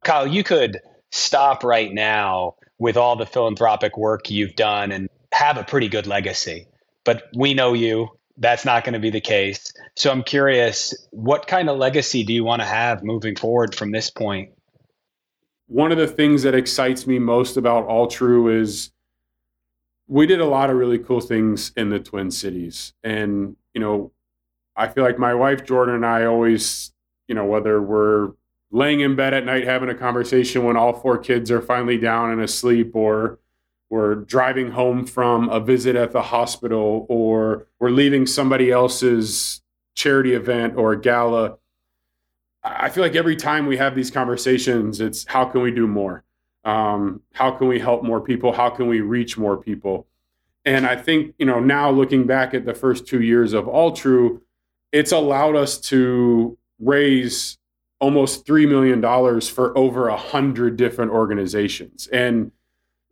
Kyle, 0.03 0.27
you 0.27 0.43
could 0.43 0.81
stop 1.09 1.63
right 1.63 1.91
now 1.91 2.57
with 2.77 2.95
all 2.95 3.15
the 3.15 3.25
philanthropic 3.25 3.97
work 3.97 4.29
you've 4.29 4.55
done 4.55 4.91
and 4.91 5.09
have 5.31 5.57
a 5.57 5.63
pretty 5.63 5.87
good 5.87 6.05
legacy. 6.05 6.67
But 7.03 7.23
we 7.35 7.55
know 7.55 7.73
you 7.73 8.09
that's 8.37 8.65
not 8.65 8.83
going 8.83 8.93
to 8.93 8.99
be 8.99 9.09
the 9.09 9.19
case. 9.19 9.73
So 9.95 10.11
I'm 10.11 10.21
curious, 10.21 10.93
what 11.09 11.47
kind 11.47 11.69
of 11.69 11.77
legacy 11.79 12.23
do 12.23 12.33
you 12.33 12.43
want 12.43 12.61
to 12.61 12.67
have 12.67 13.03
moving 13.03 13.35
forward 13.35 13.73
from 13.73 13.91
this 13.91 14.11
point? 14.11 14.51
One 15.71 15.93
of 15.93 15.97
the 15.97 16.05
things 16.05 16.43
that 16.43 16.53
excites 16.53 17.07
me 17.07 17.17
most 17.17 17.55
about 17.55 17.87
Alltroo 17.87 18.53
is 18.53 18.91
we 20.05 20.27
did 20.27 20.41
a 20.41 20.45
lot 20.45 20.69
of 20.69 20.75
really 20.75 20.99
cool 20.99 21.21
things 21.21 21.71
in 21.77 21.89
the 21.89 21.99
Twin 21.99 22.29
Cities. 22.29 22.91
And, 23.05 23.55
you 23.73 23.79
know, 23.79 24.11
I 24.75 24.89
feel 24.89 25.05
like 25.05 25.17
my 25.17 25.33
wife 25.33 25.63
Jordan 25.63 25.95
and 25.95 26.05
I 26.05 26.25
always, 26.25 26.91
you 27.29 27.35
know, 27.35 27.45
whether 27.45 27.81
we're 27.81 28.33
laying 28.69 28.99
in 28.99 29.15
bed 29.15 29.33
at 29.33 29.45
night 29.45 29.63
having 29.63 29.87
a 29.87 29.95
conversation 29.95 30.65
when 30.65 30.75
all 30.75 30.91
four 30.91 31.17
kids 31.17 31.49
are 31.49 31.61
finally 31.61 31.97
down 31.97 32.31
and 32.31 32.41
asleep 32.41 32.93
or 32.93 33.39
we're 33.89 34.15
driving 34.15 34.71
home 34.71 35.05
from 35.05 35.47
a 35.47 35.61
visit 35.61 35.95
at 35.95 36.11
the 36.11 36.21
hospital, 36.21 37.05
or 37.09 37.67
we're 37.79 37.91
leaving 37.91 38.25
somebody 38.25 38.71
else's 38.71 39.61
charity 39.95 40.33
event 40.33 40.75
or 40.75 40.97
gala. 40.97 41.57
I 42.63 42.89
feel 42.89 43.03
like 43.03 43.15
every 43.15 43.35
time 43.35 43.65
we 43.65 43.77
have 43.77 43.95
these 43.95 44.11
conversations, 44.11 45.01
it's 45.01 45.25
how 45.27 45.45
can 45.45 45.61
we 45.61 45.71
do 45.71 45.87
more? 45.87 46.23
Um, 46.63 47.21
how 47.33 47.51
can 47.51 47.67
we 47.67 47.79
help 47.79 48.03
more 48.03 48.21
people? 48.21 48.53
How 48.53 48.69
can 48.69 48.87
we 48.87 49.01
reach 49.01 49.37
more 49.37 49.57
people? 49.57 50.07
And 50.63 50.85
I 50.85 50.95
think, 50.95 51.33
you 51.39 51.45
know, 51.45 51.59
now 51.59 51.89
looking 51.89 52.27
back 52.27 52.53
at 52.53 52.65
the 52.65 52.75
first 52.75 53.07
two 53.07 53.21
years 53.21 53.53
of 53.53 53.65
Alltroo, 53.65 54.41
it's 54.91 55.11
allowed 55.11 55.55
us 55.55 55.79
to 55.79 56.57
raise 56.79 57.57
almost 57.99 58.45
$3 58.45 58.67
million 58.67 59.01
for 59.41 59.75
over 59.77 60.07
a 60.07 60.17
hundred 60.17 60.77
different 60.77 61.11
organizations. 61.11 62.07
And 62.07 62.51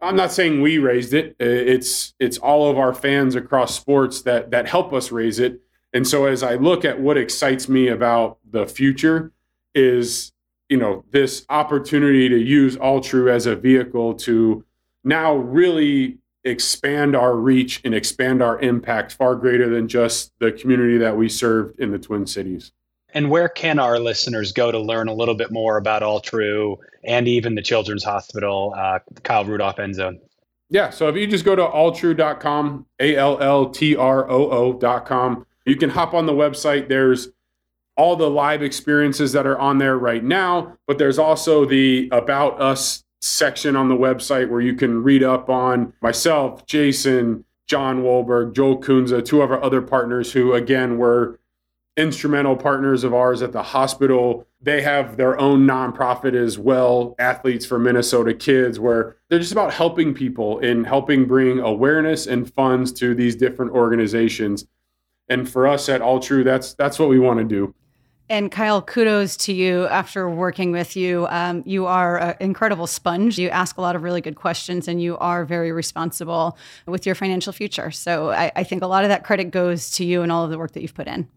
I'm 0.01 0.15
not 0.15 0.31
saying 0.31 0.61
we 0.61 0.77
raised 0.77 1.13
it. 1.13 1.35
It's 1.39 2.13
it's 2.19 2.37
all 2.37 2.71
of 2.71 2.77
our 2.77 2.93
fans 2.93 3.35
across 3.35 3.75
sports 3.75 4.21
that 4.21 4.51
that 4.51 4.67
help 4.67 4.93
us 4.93 5.11
raise 5.11 5.39
it. 5.39 5.59
And 5.91 6.07
so 6.07 6.25
as 6.25 6.41
I 6.41 6.55
look 6.55 6.85
at 6.85 7.01
what 7.01 7.17
excites 7.17 7.67
me 7.67 7.89
about 7.89 8.37
the 8.49 8.65
future 8.65 9.33
is, 9.79 10.31
you 10.69 10.77
know, 10.77 11.03
this 11.11 11.45
opportunity 11.49 12.29
to 12.29 12.37
use 12.37 12.75
Alltroo 12.77 13.31
as 13.31 13.45
a 13.45 13.55
vehicle 13.55 14.13
to 14.15 14.63
now 15.03 15.35
really 15.35 16.17
expand 16.43 17.15
our 17.15 17.35
reach 17.35 17.81
and 17.83 17.93
expand 17.93 18.41
our 18.41 18.59
impact 18.59 19.13
far 19.13 19.35
greater 19.35 19.69
than 19.69 19.87
just 19.87 20.31
the 20.39 20.51
community 20.51 20.97
that 20.97 21.15
we 21.17 21.29
served 21.29 21.79
in 21.79 21.91
the 21.91 21.99
Twin 21.99 22.25
Cities. 22.25 22.71
And 23.13 23.29
where 23.29 23.49
can 23.49 23.79
our 23.79 23.99
listeners 23.99 24.51
go 24.51 24.71
to 24.71 24.79
learn 24.79 25.07
a 25.07 25.13
little 25.13 25.33
bit 25.33 25.51
more 25.51 25.77
about 25.77 26.03
Alltroo 26.03 26.77
and 27.03 27.27
even 27.27 27.55
the 27.55 27.61
Children's 27.61 28.03
Hospital, 28.03 28.73
uh, 28.77 28.99
Kyle 29.23 29.45
Rudolph 29.45 29.79
End 29.79 29.95
Zone? 29.95 30.19
Yeah, 30.69 30.91
so 30.91 31.07
if 31.07 31.15
you 31.15 31.25
just 31.25 31.45
go 31.45 31.55
to 31.55 31.63
alltroo.com, 31.63 32.85
A 32.99 33.15
L 33.15 33.41
L 33.41 33.69
T 33.69 33.95
R 33.95 34.29
O 34.29 34.49
O.com, 34.51 35.45
you 35.65 35.75
can 35.75 35.89
hop 35.89 36.13
on 36.13 36.27
the 36.27 36.33
website. 36.33 36.87
There's 36.87 37.29
all 37.99 38.15
the 38.15 38.29
live 38.29 38.63
experiences 38.63 39.33
that 39.33 39.45
are 39.45 39.59
on 39.59 39.77
there 39.77 39.97
right 39.97 40.23
now, 40.23 40.77
but 40.87 40.97
there's 40.97 41.19
also 41.19 41.65
the 41.65 42.07
About 42.13 42.61
Us 42.61 43.03
section 43.19 43.75
on 43.75 43.89
the 43.89 43.95
website 43.95 44.49
where 44.49 44.61
you 44.61 44.73
can 44.73 45.03
read 45.03 45.21
up 45.21 45.49
on 45.49 45.91
myself, 46.01 46.65
Jason, 46.65 47.43
John 47.67 48.01
Wolberg, 48.01 48.55
Joel 48.55 48.81
Kunza, 48.81 49.23
two 49.23 49.41
of 49.41 49.51
our 49.51 49.61
other 49.61 49.81
partners 49.81 50.31
who, 50.31 50.53
again, 50.53 50.97
were 50.97 51.41
instrumental 51.97 52.55
partners 52.55 53.03
of 53.03 53.13
ours 53.13 53.41
at 53.41 53.51
the 53.51 53.63
hospital. 53.63 54.47
They 54.61 54.81
have 54.81 55.17
their 55.17 55.37
own 55.37 55.67
nonprofit 55.67 56.33
as 56.35 56.57
well, 56.57 57.15
Athletes 57.19 57.65
for 57.65 57.79
Minnesota 57.79 58.33
Kids, 58.33 58.79
where 58.79 59.17
they're 59.27 59.39
just 59.39 59.51
about 59.51 59.73
helping 59.73 60.13
people 60.13 60.59
and 60.59 60.87
helping 60.87 61.25
bring 61.25 61.59
awareness 61.59 62.27
and 62.27 62.49
funds 62.53 62.93
to 62.93 63.13
these 63.13 63.35
different 63.35 63.73
organizations. 63.73 64.65
And 65.27 65.49
for 65.49 65.67
us 65.67 65.89
at 65.89 65.99
Alltroo, 65.99 66.45
that's 66.45 66.75
that's 66.75 66.97
what 66.97 67.09
we 67.09 67.19
want 67.19 67.39
to 67.39 67.43
do. 67.43 67.75
And 68.29 68.51
Kyle, 68.51 68.81
kudos 68.81 69.35
to 69.37 69.53
you 69.53 69.87
after 69.87 70.29
working 70.29 70.71
with 70.71 70.95
you. 70.95 71.25
Um, 71.31 71.63
you 71.65 71.87
are 71.87 72.19
an 72.19 72.35
incredible 72.39 72.85
sponge. 72.85 73.39
You 73.39 73.49
ask 73.49 73.77
a 73.77 73.81
lot 73.81 73.95
of 73.95 74.03
really 74.03 74.21
good 74.21 74.35
questions 74.35 74.87
and 74.87 75.01
you 75.01 75.17
are 75.17 75.45
very 75.45 75.71
responsible 75.71 76.55
with 76.85 77.07
your 77.07 77.15
financial 77.15 77.51
future. 77.51 77.89
So 77.89 78.29
I, 78.29 78.51
I 78.55 78.63
think 78.63 78.83
a 78.83 78.87
lot 78.87 79.03
of 79.03 79.09
that 79.09 79.23
credit 79.23 79.45
goes 79.45 79.89
to 79.91 80.05
you 80.05 80.21
and 80.21 80.31
all 80.31 80.43
of 80.43 80.51
the 80.51 80.59
work 80.59 80.73
that 80.73 80.81
you've 80.81 80.93
put 80.93 81.07
in. 81.07 81.27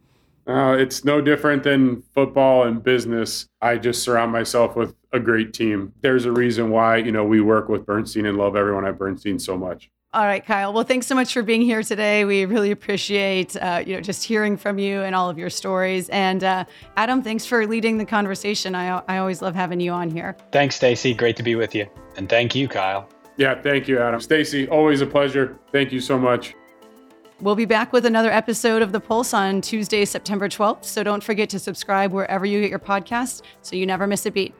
Uh, 0.46 0.76
it's 0.78 1.04
no 1.04 1.20
different 1.20 1.62
than 1.62 2.02
football 2.14 2.64
and 2.64 2.82
business. 2.82 3.48
I 3.62 3.78
just 3.78 4.02
surround 4.02 4.32
myself 4.32 4.76
with 4.76 4.94
a 5.12 5.20
great 5.20 5.54
team. 5.54 5.94
There's 6.02 6.26
a 6.26 6.32
reason 6.32 6.70
why, 6.70 6.96
you 6.96 7.12
know, 7.12 7.24
we 7.24 7.40
work 7.40 7.68
with 7.68 7.86
Bernstein 7.86 8.26
and 8.26 8.36
love 8.36 8.56
everyone 8.56 8.84
at 8.84 8.98
Bernstein 8.98 9.38
so 9.38 9.56
much. 9.56 9.90
All 10.14 10.26
right, 10.26 10.44
Kyle. 10.44 10.74
Well, 10.74 10.84
thanks 10.84 11.06
so 11.06 11.14
much 11.14 11.32
for 11.32 11.42
being 11.42 11.62
here 11.62 11.82
today. 11.82 12.26
We 12.26 12.44
really 12.44 12.70
appreciate 12.70 13.56
uh, 13.56 13.82
you 13.86 13.94
know 13.94 14.02
just 14.02 14.22
hearing 14.22 14.58
from 14.58 14.78
you 14.78 15.00
and 15.00 15.14
all 15.14 15.30
of 15.30 15.38
your 15.38 15.48
stories. 15.48 16.10
And 16.10 16.44
uh, 16.44 16.66
Adam, 16.98 17.22
thanks 17.22 17.46
for 17.46 17.66
leading 17.66 17.96
the 17.96 18.04
conversation. 18.04 18.74
I, 18.74 19.02
I 19.08 19.16
always 19.16 19.40
love 19.40 19.54
having 19.54 19.80
you 19.80 19.90
on 19.90 20.10
here. 20.10 20.36
Thanks, 20.50 20.76
Stacy. 20.76 21.14
Great 21.14 21.36
to 21.36 21.42
be 21.42 21.54
with 21.54 21.74
you. 21.74 21.86
And 22.18 22.28
thank 22.28 22.54
you, 22.54 22.68
Kyle. 22.68 23.08
Yeah, 23.38 23.58
thank 23.62 23.88
you, 23.88 24.00
Adam. 24.00 24.20
Stacy, 24.20 24.68
always 24.68 25.00
a 25.00 25.06
pleasure. 25.06 25.58
Thank 25.72 25.92
you 25.92 26.00
so 26.00 26.18
much. 26.18 26.54
We'll 27.40 27.56
be 27.56 27.64
back 27.64 27.94
with 27.94 28.04
another 28.04 28.30
episode 28.30 28.82
of 28.82 28.92
The 28.92 29.00
Pulse 29.00 29.32
on 29.32 29.62
Tuesday, 29.62 30.04
September 30.04 30.48
12th. 30.48 30.84
So 30.84 31.02
don't 31.02 31.24
forget 31.24 31.48
to 31.50 31.58
subscribe 31.58 32.12
wherever 32.12 32.44
you 32.44 32.60
get 32.60 32.68
your 32.68 32.78
podcast 32.78 33.42
so 33.62 33.76
you 33.76 33.86
never 33.86 34.06
miss 34.06 34.26
a 34.26 34.30
beat. 34.30 34.54